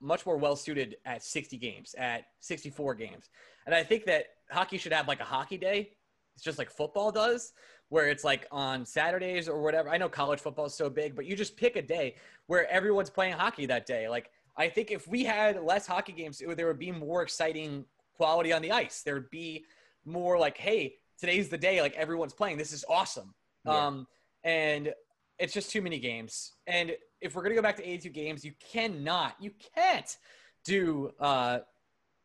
[0.00, 3.28] much more well suited at 60 games, at 64 games.
[3.66, 5.90] And I think that hockey should have like a hockey day.
[6.34, 7.52] It's just like football does,
[7.88, 9.88] where it's like on Saturdays or whatever.
[9.88, 12.16] I know college football is so big, but you just pick a day
[12.46, 14.08] where everyone's playing hockey that day.
[14.08, 17.22] Like I think if we had less hockey games, it would, there would be more
[17.22, 17.84] exciting
[18.16, 19.02] quality on the ice.
[19.02, 19.64] There would be
[20.04, 21.80] more like, hey, today's the day.
[21.80, 22.58] Like everyone's playing.
[22.58, 23.34] This is awesome.
[23.64, 23.86] Yeah.
[23.86, 24.06] Um,
[24.44, 24.92] and
[25.38, 26.52] it's just too many games.
[26.66, 30.16] And if we're gonna go back to 82 games, you cannot, you can't
[30.64, 31.60] do, uh,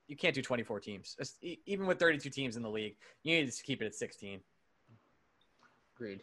[0.09, 1.15] you can't do 24 teams.
[1.65, 4.41] Even with 32 teams in the league, you need to keep it at 16.
[5.95, 6.21] Agreed.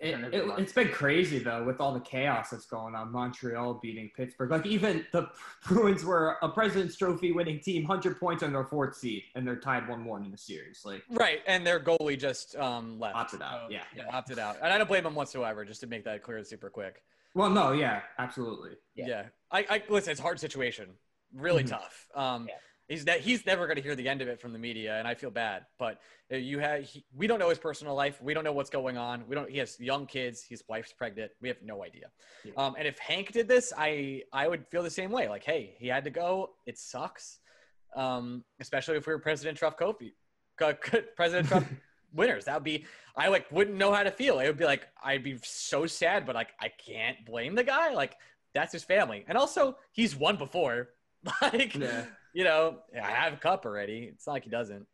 [0.00, 0.60] It, Turn it it, around.
[0.60, 3.10] it's been crazy though with all the chaos that's going on.
[3.10, 4.48] Montreal beating Pittsburgh.
[4.48, 5.28] Like even the
[5.66, 9.56] Bruins were a President's Trophy winning team, hundred points on their fourth seed, and they're
[9.56, 10.82] tied one one in the series.
[10.84, 13.16] Like Right, and their goalie just um, left.
[13.16, 13.82] Opted out, So, yeah.
[13.96, 15.64] yeah, opted out, and I don't blame him whatsoever.
[15.64, 17.02] Just to make that clear, super quick.
[17.34, 18.76] well, no, yeah, absolutely.
[18.94, 19.06] Yeah.
[19.08, 20.12] Yeah, I, I listen.
[20.12, 20.90] It's a hard situation,
[21.34, 21.70] really Mhm.
[21.70, 22.06] tough.
[22.14, 22.54] Um, Yeah.
[22.88, 25.06] He's that he's never going to hear the end of it from the media, and
[25.06, 25.66] I feel bad.
[25.78, 26.00] But
[26.32, 28.20] uh, you have he, we don't know his personal life.
[28.20, 29.24] We don't know what's going on.
[29.28, 29.48] We don't.
[29.50, 30.44] He has young kids.
[30.48, 31.32] His wife's pregnant.
[31.40, 32.06] We have no idea.
[32.44, 32.52] Yeah.
[32.56, 35.28] Um, and if Hank did this, I I would feel the same way.
[35.28, 36.50] Like, hey, he had to go.
[36.66, 37.38] It sucks.
[37.96, 40.12] Um, especially if we were President Trump Kofi,
[41.16, 41.68] President Trump
[42.12, 42.44] winners.
[42.46, 42.84] That would be
[43.16, 44.38] I like wouldn't know how to feel.
[44.40, 47.94] It would be like I'd be so sad, but like I can't blame the guy.
[47.94, 48.16] Like
[48.54, 50.90] that's his family, and also he's won before.
[51.42, 52.04] Like Yeah.
[52.38, 54.08] You know, I have a cup already.
[54.12, 54.86] It's not like he doesn't.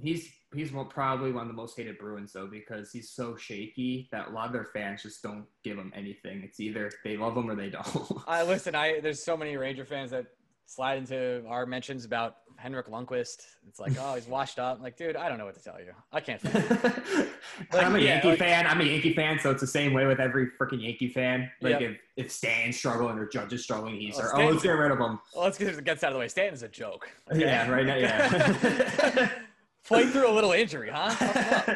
[0.00, 4.08] He's he's one, probably one of the most hated Bruins though because he's so shaky
[4.12, 6.42] that a lot of their fans just don't give him anything.
[6.44, 8.12] It's either they love him or they don't.
[8.28, 8.76] I listen.
[8.76, 10.26] I there's so many Ranger fans that
[10.66, 13.42] slide into our mentions about Henrik Lundqvist.
[13.68, 14.80] It's like, oh, he's washed up.
[14.80, 15.92] like, dude, I don't know what to tell you.
[16.12, 16.40] I can't.
[17.72, 18.66] I'm a yeah, Yankee like- fan.
[18.66, 21.50] I'm a Yankee fan, so it's the same way with every freaking Yankee fan.
[21.60, 21.90] Like Yep.
[21.90, 24.90] if if Stan's struggling or Judge is struggling, he's Oh, like, oh, let's get rid
[24.92, 25.18] of him.
[25.34, 26.28] Well, let's get gets out of the way.
[26.28, 27.10] Stanton's a joke.
[27.34, 29.28] Yeah, right now, yeah.
[29.86, 31.74] Played through a little injury, huh?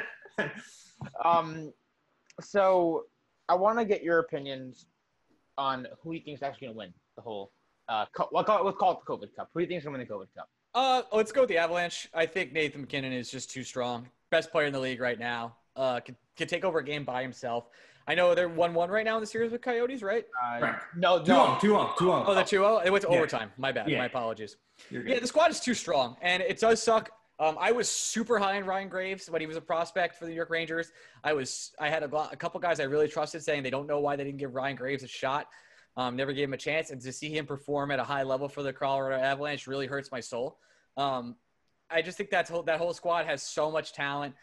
[1.24, 1.72] Um,
[2.40, 3.04] so
[3.48, 4.86] I want to get your opinions
[5.58, 7.50] on who you think is actually going to win the whole.
[7.88, 9.50] Uh, co- we'll call it, we'll call it the COVID Cup.
[9.54, 10.48] Who do you think is going to win the COVID Cup?
[10.74, 12.08] Uh, let's go with the Avalanche.
[12.14, 14.06] I think Nathan MacKinnon is just too strong.
[14.30, 15.56] Best player in the league right now.
[15.74, 17.68] Uh, could, could take over a game by himself.
[18.06, 20.24] I know they're one-one right now in the series with Coyotes, right?
[20.42, 20.74] Uh, Right.
[20.96, 21.58] No, Two no.
[21.60, 22.26] two up, two up.
[22.28, 22.84] Oh, the 2-0?
[22.84, 23.16] It went to Yeah.
[23.16, 23.52] overtime.
[23.58, 23.88] My bad.
[23.88, 23.98] Yeah.
[23.98, 24.56] My apologies.
[24.90, 27.10] Yeah, the squad is too strong, and it does suck.
[27.40, 30.30] Um, I was super high on Ryan Graves when he was a prospect for the
[30.30, 30.90] New York Rangers.
[31.22, 34.00] I was, I had a, a couple guys I really trusted saying they don't know
[34.00, 35.46] why they didn't give Ryan Graves a shot.
[35.98, 38.48] Um, never gave him a chance, and to see him perform at a high level
[38.48, 40.60] for the Colorado Avalanche really hurts my soul.
[40.96, 41.34] Um,
[41.90, 44.36] I just think that's whole, that whole squad has so much talent.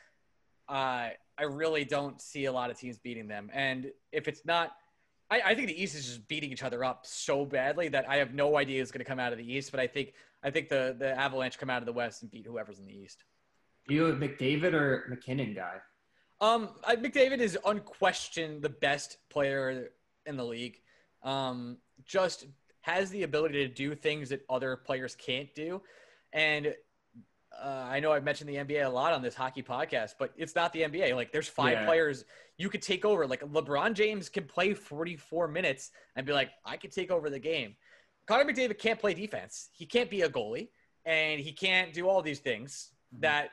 [0.68, 4.74] Uh, I really don't see a lot of teams beating them, and if it's not.
[5.32, 8.18] I, I think the East is just beating each other up so badly that I
[8.18, 9.72] have no idea who's going to come out of the East.
[9.72, 12.46] But I think I think the the Avalanche come out of the West and beat
[12.46, 13.24] whoever's in the East.
[13.88, 15.78] You a McDavid or MacKinnon guy?
[16.42, 19.90] Um, I, McDavid is unquestioned the best player
[20.26, 20.82] in the league.
[21.26, 22.46] Um, just
[22.82, 25.82] has the ability to do things that other players can't do,
[26.32, 26.74] and
[27.62, 30.56] uh, I know I've mentioned the NBA a lot on this hockey podcast, but it's
[30.56, 31.16] not the NBA.
[31.16, 31.86] Like, there's five Yeah.
[31.86, 32.26] players
[32.58, 33.26] you could take over.
[33.26, 37.40] Like LeBron James can play 44 minutes and be like, I could take over the
[37.40, 37.76] game.
[38.28, 39.70] Connor McDavid can't play defense.
[39.72, 40.68] He can't be a goalie,
[41.06, 43.52] and he can't do all these things that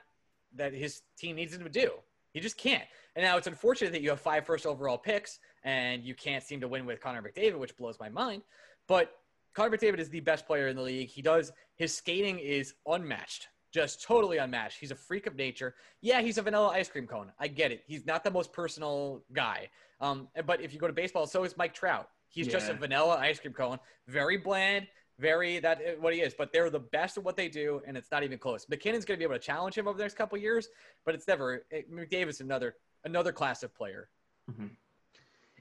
[0.56, 1.92] that his team needs him to do.
[2.32, 2.84] He just can't.
[3.14, 6.60] And now it's unfortunate that you have five first overall picks and you can't seem
[6.60, 8.42] to win with Connor McDavid, which blows my mind.
[8.88, 9.12] But
[9.54, 11.08] Connor McDavid is the best player in the league.
[11.08, 14.78] He does his skating is unmatched, just totally unmatched.
[14.78, 15.74] He's a freak of nature.
[16.00, 17.32] Yeah, he's a vanilla ice cream cone.
[17.38, 17.82] I get it.
[17.86, 19.68] He's not the most personal guy.
[20.00, 22.08] Um, but if you go to baseball, so is Mike Trout.
[22.28, 24.86] He's just a vanilla ice cream cone, very bland,
[25.18, 26.34] very that uh, what he is.
[26.34, 28.66] But they're the best at what they do, and it's not even close.
[28.70, 30.68] MacKinnon's going to be able to challenge him over the next couple of years,
[31.04, 34.08] but it's never it, McDavid's another another class of player.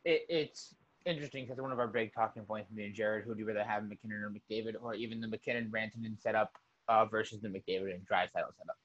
[0.06, 0.76] It, it's
[1.06, 3.64] interesting because one of our big talking points, me and Jared, who do you rather
[3.64, 6.52] have MacKinnon or McDavid, or even the MacKinnon Rantanen setup
[6.88, 8.78] uh, versus the McDavid and Draisaitl setup.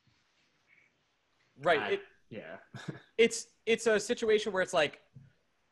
[1.62, 1.80] Right.
[1.80, 2.00] I- It,
[2.30, 2.56] Yeah.
[3.18, 5.00] it's it's a situation where it's like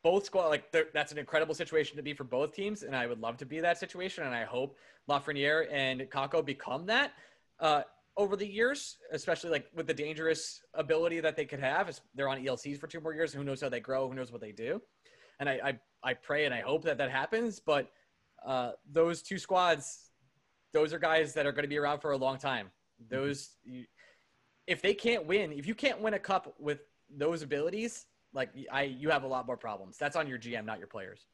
[0.03, 3.19] both squad like that's an incredible situation to be for both teams, and I would
[3.19, 4.77] love to be that situation, and I hope
[5.09, 7.13] Lafreniere and Kakko become that
[7.59, 7.81] uh,
[8.15, 11.99] over the years, especially like with the dangerous ability that they could have.
[12.13, 13.33] They're on ELCs for two more years.
[13.33, 14.07] Who knows how they grow?
[14.07, 14.81] Who knows what they do?
[15.39, 15.79] And I I,
[16.11, 17.59] I pray and I hope that that happens.
[17.59, 17.89] But
[18.45, 20.09] uh, those two squads,
[20.73, 22.69] those are guys that are going to be around for a long time.
[23.09, 23.85] Those you,
[24.67, 26.79] if they can't win, if you can't win a cup with
[27.15, 29.97] those abilities, like I, you have a lot more problems.
[29.97, 31.25] That's on your GM, not your players.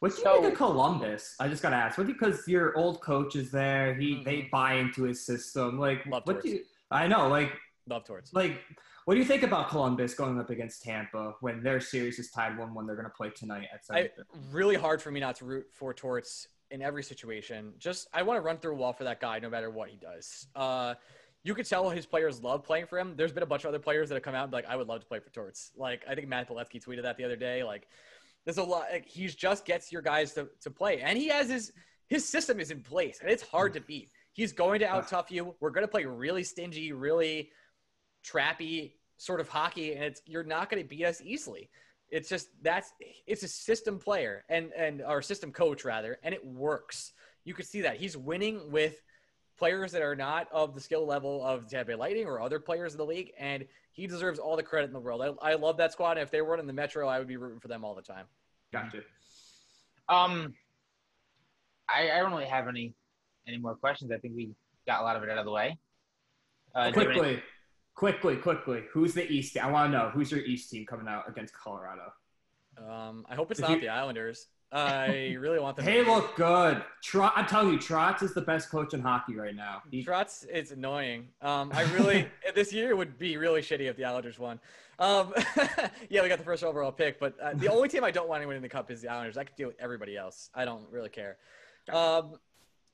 [0.00, 1.36] What do you So- think of Columbus?
[1.38, 1.96] I just gotta ask.
[1.98, 3.94] What because your old coach is there?
[3.94, 4.24] He Mhm.
[4.24, 5.78] they buy into his system.
[5.78, 6.64] Like Love what do you?
[6.90, 7.28] I know.
[7.28, 7.52] Like
[7.88, 8.32] Love towards.
[8.32, 8.60] like
[9.04, 12.56] what do you think about Columbus going up against Tampa when their series is tied
[12.56, 12.86] one one?
[12.86, 14.10] They're gonna play tonight at seven.
[14.50, 17.72] really hard for me not to root for Torts in every situation.
[17.78, 19.96] Just I want to run through a wall for that guy, no matter what he
[19.96, 20.46] does.
[20.54, 20.94] Uh,
[21.44, 23.14] you could tell his players love playing for him.
[23.16, 24.76] There's been a bunch of other players that have come out and be like, I
[24.76, 25.72] would love to play for Torts.
[25.76, 27.64] Like I think Matt Boletsky tweeted that the other day.
[27.64, 27.88] Like
[28.44, 28.86] there's a lot.
[28.92, 31.72] Like, he just gets your guys to, to play, and he has his
[32.08, 34.10] his system is in place, and it's hard to beat.
[34.32, 35.54] He's going to out tough you.
[35.60, 37.50] We're going to play really stingy, really
[38.24, 41.70] trappy sort of hockey, and it's you're not going to beat us easily.
[42.10, 42.92] It's just that's
[43.26, 47.12] it's a system player and and our system coach rather, and it works.
[47.44, 49.00] You could see that he's winning with
[49.58, 52.92] players that are not of the skill level of Tampa Bay Lightning or other players
[52.92, 55.38] in the league, and he deserves all the credit in the world.
[55.42, 56.12] I, I love that squad.
[56.12, 58.02] And if they weren't in the Metro, I would be rooting for them all the
[58.02, 58.24] time.
[58.72, 59.02] Gotcha.
[60.08, 60.54] Um,
[61.88, 62.94] I, I don't really have any
[63.46, 64.10] any more questions.
[64.10, 64.50] I think we
[64.86, 65.78] got a lot of it out of the way.
[66.74, 67.42] Uh, do you have any- quickly,
[67.94, 68.84] quickly, quickly.
[68.92, 69.56] Who's the East?
[69.56, 72.12] I want to know who's your East team coming out against Colorado.
[72.78, 74.48] Um, I hope it's If not you- the Islanders.
[74.74, 75.84] I really want them.
[75.84, 76.82] They look good.
[77.02, 79.82] Trot, I'm telling you, Trotz is the best coach in hockey right now.
[79.90, 81.28] He, Trotz, it's annoying.
[81.42, 84.58] Um, I really this year would be really shitty if the Islanders won.
[84.98, 85.34] Um,
[86.08, 88.40] yeah, we got the first overall pick, but uh, the only team I don't want
[88.40, 89.36] to win in the cup is the Islanders.
[89.36, 90.48] I could deal with everybody else.
[90.54, 91.36] I don't really care.
[91.92, 92.36] Um,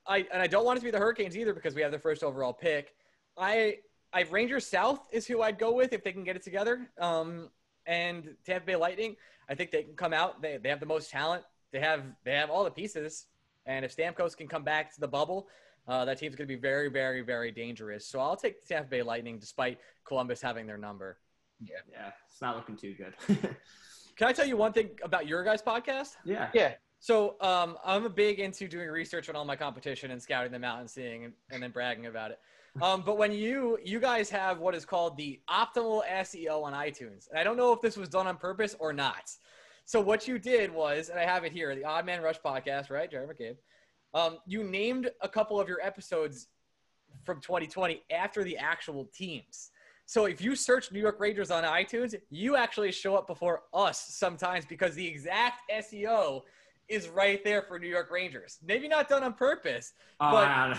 [0.04, 1.98] I and I don't want it to be the Hurricanes either because we have the
[2.00, 2.96] first overall pick.
[3.36, 3.76] I
[4.12, 6.88] I Rangers South is who I'd go with if they can get it together.
[6.98, 7.50] Um,
[7.86, 9.16] and Tampa Bay Lightning,
[9.48, 10.42] I think they can come out.
[10.42, 11.44] They they have the most talent.
[11.72, 13.26] They have they have all the pieces.
[13.66, 15.48] And if Stamkos can come back to the bubble,
[15.86, 18.06] uh, that team's going to be very, very, very dangerous.
[18.06, 21.18] So I'll take the Tampa Bay Lightning despite Columbus having their number.
[21.60, 23.14] yeah, yeah, it's not looking too good.
[24.16, 26.16] Can I tell you one thing about your guys' podcast?
[26.24, 26.48] yeah.
[26.54, 26.74] Yeah.
[27.00, 30.64] So um, I'm a big into doing research on all my competition and scouting them
[30.64, 32.40] out and seeing and, and then bragging about it.
[32.82, 37.28] Um, but when you you guys have what is called the optimal SEO on iTunes,
[37.30, 39.30] and I don't know if this was done on purpose or not.
[39.84, 42.90] So what you did was, and I have it here, the Odd Man Rush podcast,
[42.90, 43.56] right, Jerry McCabe.
[44.14, 46.48] Um, you named a couple of your episodes
[47.24, 49.70] from 2020 after the actual teams.
[50.06, 53.98] So if you search New York Rangers on iTunes, you actually show up before us
[54.14, 56.42] sometimes because the exact SEO
[56.88, 58.58] is right there for New York Rangers.
[58.64, 60.78] Maybe not done on purpose, Oh, But-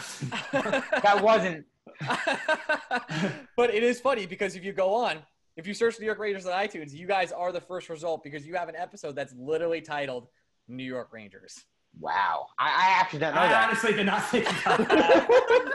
[1.03, 1.65] That wasn't.
[3.55, 5.19] but it is funny because if you go on,
[5.55, 8.45] if you search New York Rangers on iTunes, you guys are the first result because
[8.47, 10.27] you have an episode that's literally titled
[10.67, 11.65] New York Rangers.
[11.99, 12.47] Wow.
[12.57, 13.67] I, I actually don't know I that.
[13.69, 15.73] honestly did not think about that.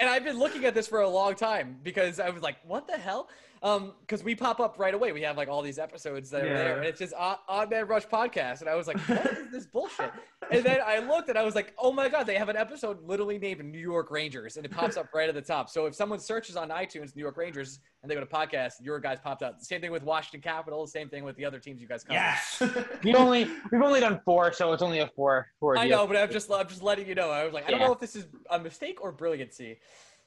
[0.00, 2.86] And I've been looking at this for a long time because I was like, what
[2.86, 3.28] the hell?
[3.64, 5.12] Um, because we pop up right away.
[5.12, 6.76] We have like all these episodes that are there.
[6.76, 8.60] And it's just Odd, Odd Man Rush podcast.
[8.60, 10.12] And I was like, what is this bullshit?
[10.50, 13.02] And then I looked and I was like, oh my God, they have an episode
[13.02, 14.58] literally named New York Rangers.
[14.58, 15.70] And it pops up right at the top.
[15.70, 19.00] So if someone searches on iTunes New York Rangers and they go to podcast, your
[19.00, 19.58] guys popped up.
[19.62, 20.92] Same thing with Washington Capitals.
[20.92, 22.14] Same thing with the other teams you guys cover.
[22.18, 22.62] yes.
[23.02, 25.78] We only we've only done four, so it's only a four four.
[25.78, 27.30] I know, but I'm just I'm just letting you know.
[27.30, 27.86] I was like, I don't Yeah.
[27.86, 29.78] know if this is a mistake or brilliancy.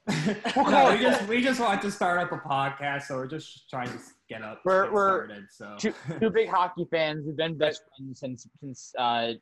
[0.56, 3.90] no, we just we just want to start up a podcast, so we're just trying
[3.90, 4.00] to
[4.30, 4.62] get up.
[4.64, 7.26] We're- get we're started, so two, two big hockey fans.
[7.26, 9.34] We've been best friends since since uh,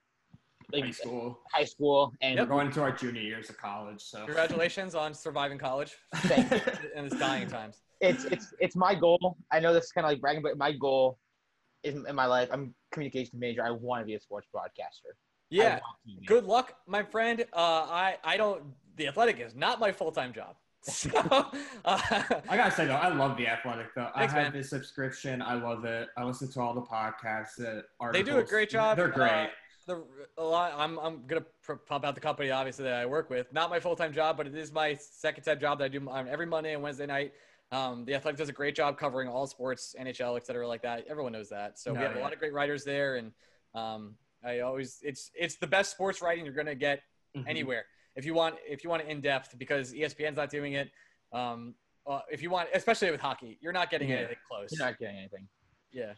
[0.74, 1.40] like high school.
[1.54, 5.58] high school, and We're going into our junior years of college, so Congratulations on surviving
[5.60, 6.60] college Thank you.
[6.96, 7.82] in this dying times.
[8.02, 9.38] it's it's it's my goal.
[9.52, 11.20] I know this is kind of like bragging, but my goal
[11.84, 12.50] is in my life.
[12.52, 13.64] I'm a communications major.
[13.64, 15.16] I want to be a sports broadcaster.
[15.52, 15.74] Yeah.
[15.74, 16.26] want to be.
[16.26, 17.46] Good luck, my friend.
[17.54, 18.64] Uh, I I don't.
[18.96, 20.56] The athletic is not my full time job.
[20.88, 21.52] So, uh,
[21.86, 24.08] I gotta say though, I love the athletic though.
[24.16, 24.62] Thanks, I have man.
[24.62, 25.42] this subscription.
[25.42, 26.10] I love it.
[26.16, 27.56] I listen to all the podcasts.
[27.58, 27.84] The
[28.14, 28.96] They do a great job.
[28.96, 29.32] They're great.
[29.32, 29.48] Uh,
[29.88, 30.04] the
[30.38, 30.74] a lot.
[30.78, 33.52] I'm I'm gonna pr- pump out the company obviously that I work with.
[33.52, 36.08] Not my full time job, but it is my second time job that I do
[36.08, 37.34] on every Monday and Wednesday night.
[37.72, 41.06] Um, the Athletic does a great job covering all sports, NHL, et cetera, like that.
[41.10, 41.80] Everyone knows that.
[41.80, 43.32] So we No, have a lot of great writers there, and
[43.74, 47.02] um, I always it's it's the best sports writing you're gonna get
[47.36, 47.46] Mhm.
[47.48, 47.86] anywhere.
[48.16, 50.90] If you want if you want it in depth, because ESPN's not doing it.
[51.34, 51.76] Um,
[52.08, 54.18] uh, if you want, especially with hockey, you're not getting Yeah.
[54.18, 54.72] anything close.
[54.72, 55.48] You're not getting anything.
[55.92, 56.14] yeah.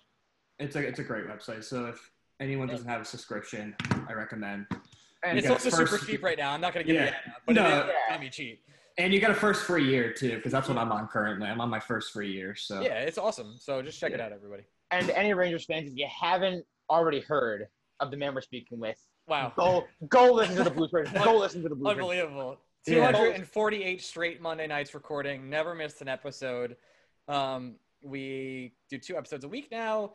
[0.59, 1.63] It's a it's a great website.
[1.63, 3.75] So if anyone doesn't have a subscription,
[4.07, 4.65] I recommend.
[5.23, 6.51] And It's also first- super cheap right now.
[6.51, 7.05] I'm not gonna give Yeah.
[7.05, 7.65] you that, but No.
[7.65, 8.17] it is Yeah.
[8.17, 8.63] be cheap.
[8.99, 11.47] And you got a first free year too, because that's what I'm on currently.
[11.47, 12.55] I'm on my first free year.
[12.55, 13.57] So Yeah, it's awesome.
[13.59, 14.63] So just check it out, everybody.
[14.91, 17.67] and any Rangers fans, if you haven't already heard
[17.99, 19.51] of the man we're speaking with, Wow.
[19.55, 21.11] go go listen to the Blueprints.
[21.23, 22.01] Go listen to the Blueprints.
[22.01, 22.57] Unbelievable.
[22.85, 23.11] Yeah.
[23.11, 25.49] 248 straight Monday nights recording.
[25.49, 26.77] Never missed an episode.
[27.27, 30.13] Um, we do two episodes a week now.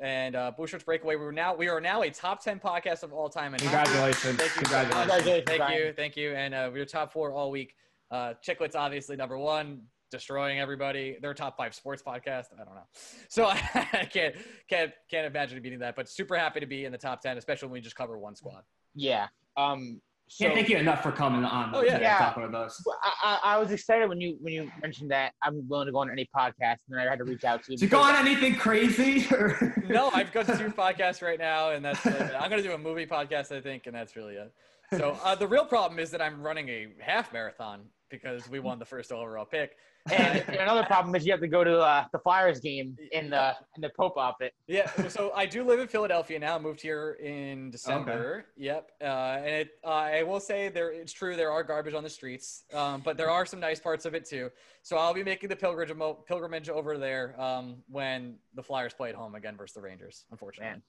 [0.00, 3.12] And uh, Blue Shirts Breakaway, we're now we are now a top 10 podcast of
[3.12, 3.52] all time.
[3.52, 3.64] hockey.
[3.64, 4.60] congratulations, Thank you.
[4.62, 5.14] congratulations.
[5.14, 7.74] Congratulations, Thank you, thank you, and uh, we are top four all week.
[8.10, 9.80] Uh, Chiclets obviously number one,
[10.10, 11.16] destroying everybody.
[11.20, 12.46] They're a top five sports podcast.
[12.54, 12.86] I don't know,
[13.28, 14.34] so I can't
[14.68, 15.96] can't can't imagine beating that.
[15.96, 18.34] But super happy to be in the top ten, especially when we just cover one
[18.34, 18.62] squad.
[18.94, 19.28] Yeah.
[19.56, 20.00] Um.
[20.28, 21.70] So Can't thank you enough for coming on.
[21.72, 22.00] Oh, yeah.
[22.00, 22.18] Yeah.
[22.18, 22.82] talking with us.
[23.04, 25.98] I, I, I was excited when you when you mentioned that I'm willing to go
[25.98, 27.78] on any podcast, and then I had to reach out to you.
[27.78, 29.24] Did you go on anything crazy?
[29.32, 29.56] or-
[29.88, 32.34] No, I've got two podcasts right now, and that's really it.
[32.40, 34.52] I'm gonna do a movie podcast, I think, and that's really it.
[34.96, 38.80] So uh, the real problem is that I'm running a half marathon because we won
[38.80, 39.76] the first overall pick.
[40.12, 43.30] And, and another problem is you have to go to uh, the Flyers game in
[43.30, 44.52] the in the Pope outfit.
[44.66, 46.56] Yeah, so I do live in Philadelphia now.
[46.56, 48.46] I moved here in December.
[48.56, 52.02] Yep, uh, and it, uh, I will say there it's true there are garbage on
[52.02, 54.50] the streets, um, but there are some nice parts of it too.
[54.82, 55.96] So I'll be making the pilgrimage
[56.26, 60.24] pilgrimage over there um, when the Flyers play at home again versus the Rangers.
[60.30, 60.82] Unfortunately, Man.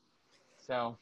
[0.57, 0.97] So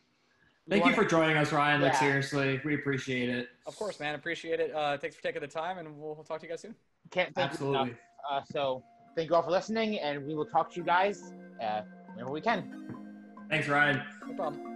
[0.70, 1.82] Thank you wanna- for joining us, Ryan.
[1.82, 2.00] Like Yeah.
[2.00, 3.50] seriously, we appreciate it.
[3.68, 4.74] of course, man, appreciate it.
[4.74, 6.76] Uh, thanks for taking the time, and we'll, we'll talk to you guys soon.
[7.12, 7.78] Can't thank Absolutely.
[7.78, 7.98] you enough.
[8.32, 8.84] Uh, so
[9.16, 11.82] thank you all for listening, and we will talk to you guys uh,
[12.14, 12.86] whenever we can.
[13.50, 14.02] Thanks, Ryan.
[14.28, 14.76] No problem.